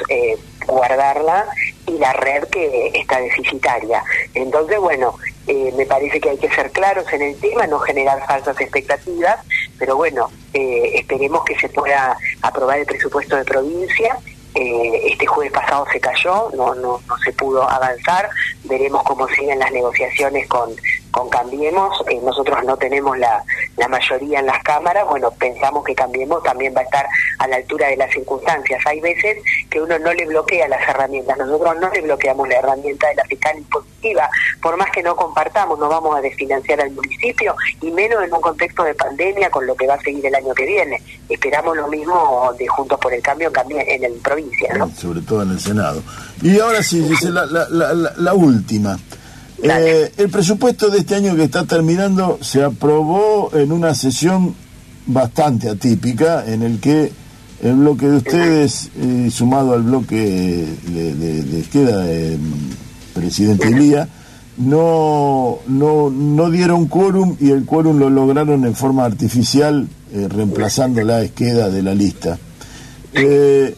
guardarla, 0.67 1.47
y 1.87 1.99
la 1.99 2.15
red 2.15 2.45
que 2.45 2.93
está 2.95 3.21
deficitaria. 3.21 4.03
Entonces, 4.33 4.79
bueno, 4.79 5.15
me 5.77 5.87
parece 5.87 6.21
que 6.21 6.31
hay 6.31 6.39
que 6.39 6.51
ser 6.51 6.71
claros 6.71 7.11
en 7.13 7.23
el 7.23 7.37
tema, 7.41 7.67
no 7.67 7.79
generar 7.79 8.25
falsas 8.27 8.61
expectativas, 8.61 9.39
pero 9.79 9.97
bueno, 9.97 10.31
esperemos 10.53 11.45
que 11.45 11.59
se 11.59 11.69
pueda 11.69 12.17
aprobar 12.43 12.79
el 12.79 12.87
presupuesto 12.87 13.37
de 13.37 13.45
provincia. 13.45 14.19
Eh, 14.55 15.13
este 15.13 15.27
jueves 15.27 15.53
pasado 15.53 15.87
se 15.93 16.01
cayó, 16.01 16.51
no, 16.57 16.75
no, 16.75 17.01
no 17.07 17.19
se 17.25 17.33
pudo 17.33 17.69
avanzar, 17.69 18.29
veremos 18.65 19.03
cómo 19.05 19.29
siguen 19.29 19.59
las 19.59 19.71
negociaciones 19.71 20.49
con, 20.49 20.75
Cambiemos, 21.29 22.05
eh, 22.09 22.21
nosotros 22.23 22.63
no 22.65 22.77
tenemos 22.77 23.19
la, 23.19 23.43
mayoría 23.89 24.41
en 24.41 24.47
las 24.47 24.63
cámaras, 24.63 25.07
bueno, 25.09 25.31
pensamos 25.31 25.83
que 25.83 25.95
Cambiemos 25.95 26.43
también 26.43 26.75
va 26.77 26.81
a 26.81 26.85
estar 26.85 27.07
a 27.39 27.49
la 27.49 27.57
altura 27.57 27.89
de 27.89 27.97
las 27.97 28.13
circunstancias. 28.13 28.81
Hay 28.87 29.01
veces 29.01 29.39
que 29.71 29.81
uno 29.81 29.99
no 29.99 30.13
le 30.13 30.27
bloquea 30.27 30.69
las 30.69 30.87
herramientas, 30.89 31.39
nosotros 31.39 31.77
no 31.81 31.91
le 31.91 32.03
bloqueamos 32.03 32.49
la 32.49 32.57
herramienta 32.57 33.09
de 33.09 33.15
la 33.15 33.25
fiscal 33.25 33.57
impositiva, 33.57 34.29
por 34.61 34.77
más 34.77 34.91
que 34.91 35.03
no 35.03 35.17
compartamos, 35.17 35.79
no 35.79 35.89
vamos 35.89 36.17
a 36.17 36.21
desfinanciar 36.21 36.81
al 36.83 36.91
municipio 36.91 37.57
y 37.81 37.91
menos 37.91 38.23
en 38.23 38.33
un 38.33 38.41
contexto 38.41 38.85
de 38.85 38.95
pandemia 38.95 39.51
con 39.51 39.67
lo 39.67 39.75
que 39.75 39.87
va 39.87 39.95
a 39.95 40.01
seguir 40.01 40.27
el 40.27 40.35
año 40.35 40.55
que 40.55 40.67
viene. 40.67 41.03
Esperamos 41.29 41.77
lo 41.77 41.89
mismo 41.89 42.53
de 42.59 42.67
Juntos 42.69 42.99
por 43.01 43.13
el 43.13 43.23
Cambio 43.23 43.51
en 43.69 44.05
el 44.05 44.13
provincia, 44.15 44.75
¿no? 44.75 44.89
Sobre 44.95 45.23
todo 45.23 45.43
en 45.43 45.53
el 45.53 45.61
Senado. 45.61 46.03
Y 46.43 46.61
ahora 46.61 46.83
sí, 46.83 47.01
dice 47.01 47.31
la, 47.31 47.47
la 47.47 48.35
última. 48.35 48.99
Eh, 49.63 50.13
el 50.17 50.29
presupuesto 50.29 50.89
de 50.89 50.99
este 50.99 51.17
año 51.17 51.35
que 51.35 51.45
está 51.45 51.65
terminando 51.65 52.39
se 52.41 52.63
aprobó 52.63 53.51
en 53.55 53.73
una 53.73 53.95
sesión 53.95 54.55
bastante 55.07 55.69
atípica 55.69 56.45
en 56.47 56.63
el 56.63 56.79
que 56.79 57.11
el 57.63 57.75
bloque 57.75 58.07
de 58.09 58.17
ustedes, 58.19 58.91
eh, 58.97 59.31
sumado 59.33 59.75
al 59.75 59.83
bloque 59.83 60.17
de, 60.17 61.15
de, 61.15 61.43
de 61.43 61.63
de 61.63 62.39
presidente 63.15 63.69
Ilía, 63.71 64.09
no, 64.59 65.59
no, 65.67 66.11
no 66.11 66.51
dieron 66.51 66.87
quórum 66.87 67.37
y 67.41 67.51
el 67.51 67.65
quórum 67.65 67.99
lo 67.99 68.11
lograron 68.11 68.65
en 68.65 68.75
forma 68.75 69.05
artificial, 69.05 69.89
eh, 70.13 70.27
reemplazando 70.29 71.03
la 71.03 71.23
esqueda 71.23 71.69
de 71.69 71.83
la 71.83 71.95
lista. 71.95 72.39
Eh, 73.13 73.75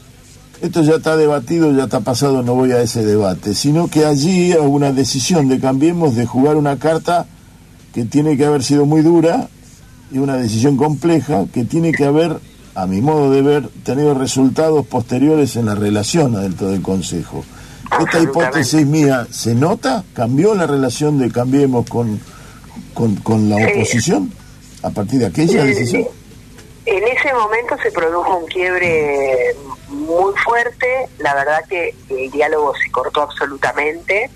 esto 0.62 0.83
ya 0.83 0.96
está 0.96 1.16
debatido, 1.16 1.73
ya 1.73 1.85
está 1.85 2.01
pasado, 2.01 2.42
no 2.42 2.55
voy 2.55 2.73
a 2.73 2.83
ese 2.83 3.05
debate, 3.05 3.55
sino 3.55 3.88
que 3.88 4.05
allí 4.05 4.55
hubo 4.55 4.68
una 4.68 4.92
decisión 4.92 5.49
de 5.49 5.59
Cambiemos 5.59 6.14
de 6.16 6.27
jugar 6.27 6.57
una 6.57 6.79
carta 6.79 7.27
que 7.94 8.05
tiene 8.05 8.37
que 8.37 8.44
haber 8.44 8.62
sido 8.62 8.85
muy 8.85 9.03
dura 9.03 9.49
y 10.12 10.18
una 10.18 10.37
decisión 10.37 10.77
compleja 10.77 11.46
que 11.53 11.64
tiene 11.64 11.92
que 11.92 12.05
haber, 12.05 12.38
a 12.75 12.87
mi 12.87 13.01
modo 13.01 13.31
de 13.31 13.42
ver, 13.42 13.68
tenido 13.85 14.14
resultados 14.14 14.87
posteriores 14.87 15.57
en 15.57 15.66
la 15.66 15.75
relación 15.75 16.37
adentro 16.37 16.68
del 16.68 16.83
Consejo. 16.83 17.44
Esta 17.99 18.20
hipótesis 18.20 18.87
mía, 18.87 19.27
¿se 19.31 19.55
nota? 19.55 20.05
¿Cambió 20.14 20.55
la 20.55 20.66
relación 20.66 21.18
de 21.18 21.31
Cambiemos 21.31 21.88
con, 21.88 22.20
con, 22.94 23.49
la 23.49 23.57
oposición 23.57 24.33
a 24.83 24.90
partir 24.90 25.20
de 25.20 25.27
aquella 25.27 25.64
decisión? 25.64 26.05
En 26.87 27.05
ese 27.05 27.33
momento 27.35 27.77
se 27.83 27.90
produjo 27.90 28.38
un 28.38 28.46
quiebre 28.46 29.55
muy 29.90 30.35
fuerte, 30.44 31.09
la 31.18 31.35
verdad 31.35 31.64
que 31.68 31.94
el 32.09 32.31
diálogo 32.31 32.74
se 32.76 32.90
cortó 32.90 33.22
absolutamente, 33.22 34.31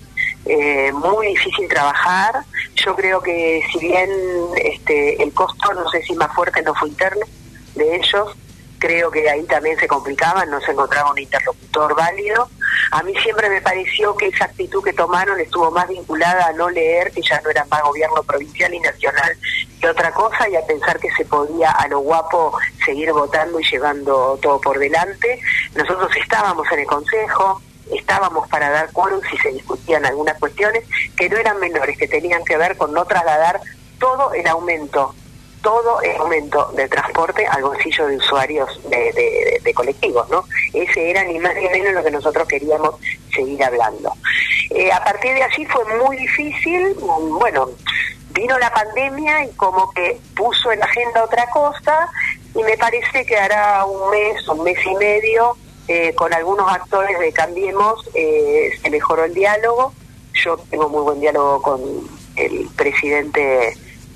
eh, 0.45 0.91
muy 0.93 1.27
difícil 1.27 1.67
trabajar, 1.67 2.43
yo 2.75 2.95
creo 2.95 3.21
que 3.21 3.63
si 3.71 3.79
bien 3.79 4.09
este, 4.57 5.21
el 5.21 5.33
costo, 5.33 5.73
no 5.73 5.89
sé 5.89 6.03
si 6.03 6.13
más 6.13 6.33
fuerte 6.33 6.61
no 6.61 6.75
fue 6.75 6.89
interno 6.89 7.25
de 7.75 7.95
ellos, 7.95 8.35
creo 8.77 9.09
que 9.09 9.29
ahí 9.29 9.43
también 9.45 9.79
se 9.79 9.87
complicaban, 9.87 10.49
no 10.49 10.61
se 10.61 10.71
encontraba 10.71 11.11
un 11.11 11.17
interlocutor 11.17 11.95
válido, 11.95 12.49
A 12.91 13.03
mí 13.03 13.13
siempre 13.21 13.49
me 13.49 13.61
pareció 13.61 14.15
que 14.15 14.27
esa 14.27 14.45
actitud 14.45 14.83
que 14.83 14.93
tomaron 14.93 15.39
estuvo 15.39 15.71
más 15.71 15.87
vinculada 15.87 16.47
a 16.47 16.53
no 16.53 16.69
leer, 16.69 17.11
que 17.11 17.21
ya 17.21 17.39
no 17.41 17.49
era 17.49 17.65
más 17.65 17.81
gobierno 17.83 18.23
provincial 18.23 18.73
y 18.73 18.79
nacional 18.79 19.37
que 19.79 19.89
otra 19.89 20.11
cosa, 20.11 20.47
y 20.49 20.55
a 20.55 20.65
pensar 20.65 20.99
que 20.99 21.11
se 21.11 21.25
podía 21.25 21.71
a 21.71 21.87
lo 21.87 21.99
guapo 21.99 22.57
seguir 22.85 23.11
votando 23.11 23.59
y 23.59 23.69
llevando 23.69 24.39
todo 24.41 24.59
por 24.61 24.79
delante. 24.79 25.39
Nosotros 25.75 26.09
estábamos 26.15 26.65
en 26.71 26.79
el 26.79 26.85
Consejo, 26.85 27.61
estábamos 27.93 28.47
para 28.47 28.69
dar 28.69 28.91
quórum 28.91 29.21
si 29.29 29.37
se 29.37 29.51
discutían 29.51 30.05
algunas 30.05 30.39
cuestiones 30.39 30.83
que 31.15 31.29
no 31.29 31.37
eran 31.37 31.59
menores, 31.59 31.97
que 31.97 32.07
tenían 32.07 32.43
que 32.43 32.57
ver 32.57 32.77
con 32.77 32.93
no 32.93 33.05
trasladar 33.05 33.61
todo 33.99 34.33
el 34.33 34.47
aumento 34.47 35.13
todo 35.65 35.99
el 36.03 36.15
aumento 36.17 36.71
de 36.75 36.87
transporte 36.87 37.43
al 37.47 37.63
bolsillo 37.63 38.05
de 38.05 38.17
usuarios 38.17 38.69
de, 38.87 39.73
colectivos, 39.73 40.29
¿no? 40.29 40.45
Ese 40.73 41.09
era 41.09 41.23
ni 41.23 41.39
más 41.39 41.55
ni 41.55 41.67
menos 41.67 41.91
lo 41.91 42.03
que 42.03 42.11
nosotros 42.11 42.47
queríamos 42.47 42.95
seguir 43.33 43.63
hablando. 43.63 44.13
Eh, 44.69 44.91
a 44.91 45.03
partir 45.03 45.33
de 45.33 45.41
allí 45.41 45.65
fue 45.65 45.83
muy 45.97 46.17
difícil, 46.17 46.93
bueno, 47.39 47.71
vino 48.29 48.59
la 48.59 48.71
pandemia 48.71 49.45
y 49.45 49.49
como 49.53 49.89
que 49.91 50.19
puso 50.35 50.71
en 50.71 50.79
la 50.79 50.85
agenda 50.85 51.23
otra 51.23 51.49
cosa 51.49 52.09
y 52.53 52.61
me 52.61 52.77
parece 52.77 53.25
que 53.25 53.35
hará 53.35 53.85
un 53.85 54.11
mes, 54.11 54.47
un 54.47 54.63
mes 54.63 54.77
y 54.85 54.95
medio, 54.95 55.57
eh, 55.87 56.13
con 56.13 56.31
algunos 56.31 56.71
actores 56.71 57.17
de 57.17 57.33
Cambiemos, 57.33 58.07
eh, 58.13 58.69
se 58.83 58.89
mejoró 58.91 59.23
el 59.23 59.33
diálogo. 59.33 59.93
Yo 60.43 60.57
tengo 60.69 60.89
muy 60.89 61.01
buen 61.01 61.19
diálogo 61.19 61.59
con 61.63 61.81
el 62.35 62.69
presidente 62.75 63.75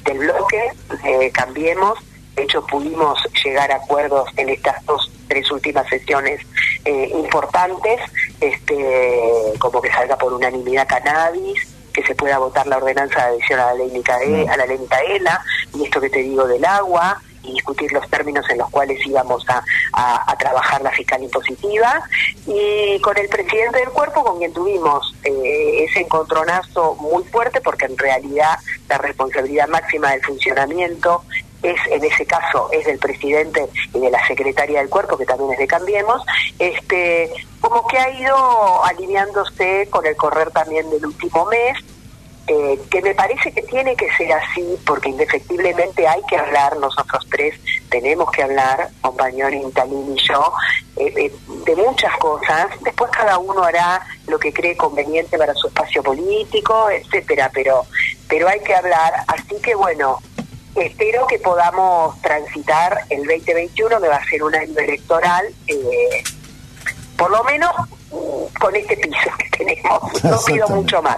del 0.09 0.19
bloque, 0.19 0.71
eh, 1.03 1.31
Cambiemos. 1.31 1.99
De 2.35 2.43
hecho, 2.43 2.65
pudimos 2.65 3.19
llegar 3.43 3.71
a 3.71 3.75
acuerdos 3.75 4.29
en 4.37 4.49
estas 4.49 4.83
dos, 4.85 5.11
tres 5.27 5.49
últimas 5.51 5.87
sesiones 5.89 6.41
eh, 6.85 7.11
importantes, 7.13 7.99
este, 8.39 9.53
como 9.59 9.81
que 9.81 9.91
salga 9.91 10.17
por 10.17 10.33
unanimidad 10.33 10.87
cannabis, 10.87 11.67
que 11.93 12.03
se 12.03 12.15
pueda 12.15 12.37
votar 12.37 12.65
la 12.67 12.77
ordenanza 12.77 13.19
de 13.19 13.35
adhesión 13.35 13.59
a 13.59 13.65
la 13.67 13.73
ley 13.75 13.91
Micaela, 13.91 14.53
a 14.53 14.57
la 14.57 14.65
ley 14.65 14.77
Micaela, 14.77 15.43
y 15.73 15.83
esto 15.83 15.99
que 15.99 16.09
te 16.09 16.19
digo 16.19 16.47
del 16.47 16.63
agua, 16.63 17.21
y 17.43 17.53
discutir 17.53 17.91
los 17.91 18.07
términos 18.09 18.45
en 18.49 18.57
los 18.57 18.69
cuales 18.69 19.05
íbamos 19.05 19.45
a, 19.49 19.63
a, 19.93 20.35
trabajar 20.37 20.81
la 20.81 20.91
fiscal 20.91 21.21
impositiva. 21.23 22.01
Y 22.47 22.99
con 23.01 23.17
el 23.17 23.27
presidente 23.29 23.79
del 23.79 23.89
cuerpo, 23.89 24.23
con 24.23 24.37
quien 24.37 24.53
tuvimos 24.53 25.15
eh, 25.23 25.85
ese 25.89 26.01
encontronazo 26.01 26.95
muy 26.95 27.23
fuerte, 27.25 27.61
porque 27.61 27.85
en 27.85 27.97
realidad 27.97 28.57
la 28.87 28.97
responsabilidad 28.97 29.67
máxima 29.67 30.11
del 30.11 30.21
funcionamiento 30.23 31.23
es 31.61 31.79
en 31.91 32.03
ese 32.03 32.25
caso 32.25 32.69
es 32.71 32.85
del 32.85 32.99
presidente 32.99 33.67
y 33.93 33.99
de 33.99 34.09
la 34.09 34.25
secretaria 34.27 34.79
del 34.79 34.89
cuerpo 34.89 35.17
que 35.17 35.25
también 35.25 35.51
es 35.51 35.59
de 35.59 35.67
Cambiemos 35.67 36.21
este 36.57 37.29
como 37.59 37.85
que 37.87 37.97
ha 37.97 38.09
ido 38.11 38.85
alineándose 38.85 39.87
con 39.89 40.05
el 40.05 40.15
correr 40.15 40.51
también 40.51 40.89
del 40.89 41.05
último 41.05 41.45
mes 41.47 41.77
eh, 42.51 42.79
que 42.89 42.99
me 43.03 43.13
parece 43.13 43.51
que 43.51 43.61
tiene 43.61 43.95
que 43.95 44.11
ser 44.17 44.33
así, 44.33 44.75
porque 44.83 45.09
indefectiblemente 45.09 46.07
hay 46.07 46.19
que 46.27 46.35
hablar, 46.35 46.77
nosotros 46.77 47.23
tres 47.29 47.53
tenemos 47.91 48.31
que 48.31 48.41
hablar, 48.41 48.89
compañero 49.01 49.51
Intalín 49.51 50.17
y 50.17 50.27
yo, 50.27 50.51
eh, 50.95 51.13
eh, 51.15 51.31
de 51.65 51.75
muchas 51.75 52.11
cosas. 52.17 52.69
Después 52.81 53.11
cada 53.11 53.37
uno 53.37 53.61
hará 53.61 54.01
lo 54.25 54.39
que 54.39 54.51
cree 54.51 54.75
conveniente 54.75 55.37
para 55.37 55.53
su 55.53 55.67
espacio 55.67 56.01
político, 56.01 56.89
etcétera, 56.89 57.51
pero, 57.53 57.85
pero 58.27 58.47
hay 58.47 58.61
que 58.61 58.73
hablar. 58.73 59.13
Así 59.27 59.55
que 59.61 59.75
bueno, 59.75 60.17
espero 60.73 61.27
que 61.27 61.37
podamos 61.37 62.19
transitar 62.23 62.97
el 63.11 63.27
2021, 63.27 64.01
que 64.01 64.07
va 64.07 64.15
a 64.15 64.25
ser 64.27 64.41
un 64.41 64.55
año 64.55 64.79
electoral, 64.79 65.45
por 67.15 67.29
lo 67.29 67.43
menos 67.43 67.69
con 68.59 68.75
este 68.75 68.97
piso 68.97 69.29
que 69.37 69.49
tenemos, 69.57 70.01
no 70.23 70.39
pido 70.45 70.67
mucho 70.69 71.01
más 71.01 71.17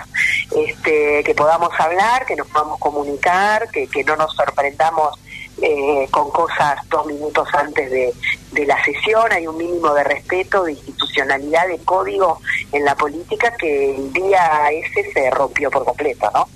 este, 0.56 1.24
que 1.24 1.34
podamos 1.36 1.72
hablar, 1.80 2.26
que 2.26 2.36
nos 2.36 2.48
podamos 2.48 2.80
comunicar, 2.80 3.70
que, 3.70 3.88
que 3.88 4.04
no 4.04 4.16
nos 4.16 4.34
sorprendamos 4.36 5.18
eh, 5.62 6.08
con 6.12 6.32
cosas 6.32 6.78
dos 6.90 7.06
minutos 7.06 7.48
antes 7.54 7.90
de, 7.92 8.14
de, 8.52 8.66
la 8.66 8.84
sesión. 8.84 9.32
Hay 9.32 9.46
un 9.48 9.58
mínimo 9.58 9.94
de 9.94 10.04
respeto, 10.04 10.64
de 10.64 10.74
institucionalidad, 10.74 11.68
de 11.68 11.78
código 11.80 12.40
en 12.72 12.84
la 12.84 12.96
política 12.96 13.54
que 13.58 13.96
el 13.96 14.12
día 14.12 14.72
ese 14.72 15.12
se 15.12 15.30
rompió 15.30 15.70
por 15.70 15.86
completo, 15.86 16.30
¿no? 16.34 16.48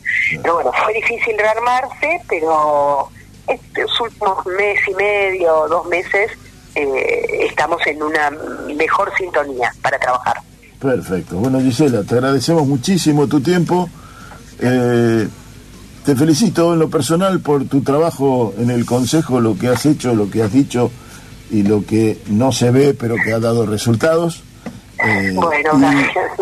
Pero 0.41 0.55
bueno, 0.55 0.71
fue 0.83 0.93
difícil 0.93 1.37
rearmarse, 1.37 2.21
pero 2.27 3.09
estos 3.47 3.99
últimos 3.99 4.45
mes 4.47 4.79
y 4.87 4.93
medio, 4.95 5.67
dos 5.67 5.85
meses, 5.85 6.31
eh, 6.75 7.47
estamos 7.49 7.79
en 7.87 8.03
una 8.03 8.31
mejor 8.75 9.11
sintonía 9.17 9.73
para 9.81 9.97
trabajar. 9.97 10.41
Perfecto. 10.79 11.37
Bueno, 11.37 11.59
Gisela, 11.59 12.03
te 12.03 12.15
agradecemos 12.15 12.67
muchísimo 12.67 13.27
tu 13.27 13.41
tiempo. 13.41 13.89
Eh, 14.59 15.27
te 16.05 16.15
felicito 16.15 16.73
en 16.73 16.79
lo 16.79 16.89
personal 16.89 17.39
por 17.39 17.65
tu 17.65 17.81
trabajo 17.81 18.53
en 18.59 18.69
el 18.69 18.85
Consejo, 18.85 19.39
lo 19.39 19.57
que 19.57 19.69
has 19.69 19.85
hecho, 19.85 20.13
lo 20.13 20.29
que 20.29 20.43
has 20.43 20.51
dicho 20.51 20.91
y 21.49 21.63
lo 21.63 21.85
que 21.85 22.19
no 22.27 22.51
se 22.51 22.71
ve, 22.71 22.93
pero 22.93 23.15
que 23.15 23.33
ha 23.33 23.39
dado 23.39 23.65
resultados. 23.65 24.43
Eh, 25.03 25.31
bueno, 25.33 25.79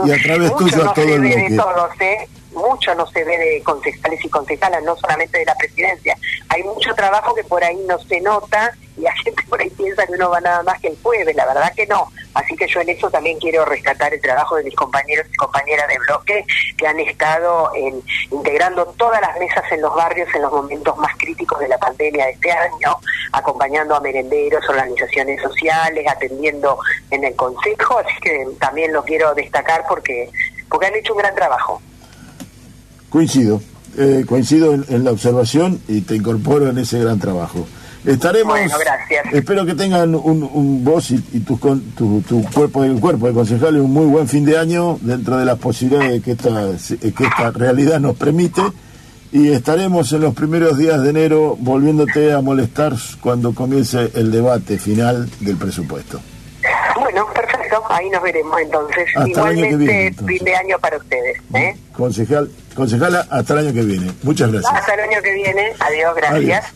y, 0.06 0.12
a 0.12 0.22
través 0.22 0.56
tuyo 0.56 0.90
a 0.90 0.94
todo 0.94 1.06
el 1.06 1.22
bloque. 1.22 1.56
¿eh? 2.02 2.28
mucho 2.54 2.94
no 2.96 3.06
se 3.08 3.24
ve 3.24 3.38
de 3.38 3.62
concejales 3.64 4.24
y 4.24 4.30
concejalas, 4.30 4.84
no 4.84 4.96
solamente 4.96 5.40
de 5.40 5.46
la 5.46 5.56
presidencia. 5.56 6.16
Hay 6.50 6.64
mucho 6.64 6.94
trabajo 6.94 7.34
que 7.34 7.44
por 7.44 7.64
ahí 7.64 7.78
no 7.88 7.98
se 8.00 8.22
nota 8.22 8.72
y 8.98 9.02
la 9.02 9.12
gente 9.18 9.44
por 9.50 9.60
ahí 9.62 9.70
piensa 9.72 10.06
que 10.06 10.14
uno 10.14 10.30
va 10.30 10.42
nada 10.42 10.64
más 10.64 10.80
que 10.80 10.90
el 10.90 10.98
jueves, 11.02 11.36
la 11.36 11.46
verdad 11.46 11.74
que 11.76 11.88
no. 11.88 12.12
Así 12.34 12.56
que 12.56 12.68
yo 12.68 12.82
en 12.82 12.90
eso 12.90 13.10
también 13.10 13.40
quiero 13.40 13.66
rescatar 13.66 14.14
el 14.14 14.22
trabajo 14.22 14.56
de 14.56 14.64
mis 14.64 14.76
compañeros 14.76 15.28
y 15.32 15.36
compañeras 15.36 15.88
de 15.88 15.98
bloque 16.08 16.46
que 16.78 16.88
han 16.88 17.00
estado 17.00 17.72
en, 17.76 18.02
integrando 18.32 18.86
todas 18.98 19.22
las 19.22 19.38
mesas 19.40 19.64
en 19.72 19.82
los 19.82 19.94
barrios 19.96 20.28
en 20.34 20.42
los 20.42 20.52
momentos 20.52 20.98
más 20.98 21.16
críticos 21.18 21.60
de 21.60 21.68
la 21.68 21.78
pandemia 21.78 22.26
de 22.26 22.32
este 22.32 22.52
año, 22.52 22.98
acompañando 23.32 23.96
a 23.96 24.00
merenderos, 24.00 24.68
organizaciones 24.68 25.42
sociales, 25.42 26.06
atendiendo 26.08 26.78
en 27.12 27.24
el 27.24 27.36
consejo, 27.36 28.00
así 28.00 28.20
que 28.22 28.48
también 28.60 28.92
lo 28.94 29.04
quiero 29.04 29.34
destacar 29.36 29.86
porque 29.88 30.30
porque 30.74 30.88
han 30.88 30.96
hecho 30.96 31.14
un 31.14 31.20
gran 31.20 31.36
trabajo. 31.36 31.80
Coincido, 33.12 33.62
eh, 33.96 34.26
coincido 34.28 34.74
en, 34.74 35.04
la 35.04 35.12
observación 35.12 35.80
y 35.88 36.02
te 36.02 36.16
incorporo 36.16 36.68
en 36.68 36.80
ese 36.80 37.00
gran 37.00 37.20
trabajo. 37.20 37.68
Estaremos. 38.06 38.60
gracias. 38.80 39.34
Espero 39.34 39.66
que 39.66 39.76
tengan 39.76 40.14
un, 40.16 40.44
un 40.44 40.84
vos 40.84 41.10
y, 41.12 41.20
tu, 41.40 41.58
tu, 41.58 42.44
cuerpo, 42.54 42.84
el 42.84 43.00
cuerpo 43.00 43.28
de 43.28 43.34
concejales 43.34 43.82
un 43.82 43.92
muy 43.92 44.06
buen 44.06 44.28
fin 44.28 44.44
de 44.46 44.58
año 44.58 44.98
dentro 45.02 45.38
de 45.38 45.46
las 45.46 45.58
posibilidades 45.58 46.22
que 46.22 46.32
esta, 46.32 46.50
que 47.00 47.24
esta 47.24 47.52
realidad 47.52 48.00
nos 48.00 48.18
permite. 48.18 48.62
Y 49.32 49.52
estaremos 49.52 50.12
en 50.14 50.22
los 50.22 50.36
primeros 50.36 50.78
días 50.78 51.02
de 51.02 51.10
enero 51.10 51.56
volviéndote 51.60 52.34
a 52.34 52.42
molestar 52.42 52.94
cuando 53.20 53.56
comience 53.56 54.12
el 54.14 54.32
debate 54.32 54.78
final 54.78 55.28
del 55.40 55.58
presupuesto. 55.58 56.20
Bueno, 57.00 57.28
perfecto, 57.34 57.84
ahí 57.90 58.10
nos 58.12 58.22
veremos 58.22 58.60
entonces. 58.62 59.08
Igualmente, 59.26 60.14
fin 60.28 60.44
de 60.44 60.56
año 60.56 60.78
para 60.80 60.98
ustedes. 60.98 61.38
¿eh? 61.56 61.76
Concejal, 61.94 62.52
concejala, 62.76 63.26
hasta 63.30 63.54
el 63.54 63.60
año 63.68 63.74
que 63.74 63.82
viene. 63.82 64.12
Muchas 64.22 64.52
gracias. 64.52 64.72
Hasta 64.72 64.94
el 64.94 65.00
año 65.00 65.22
que 65.24 65.34
viene. 65.34 65.74
Adiós, 65.80 66.16
gracias. 66.16 66.66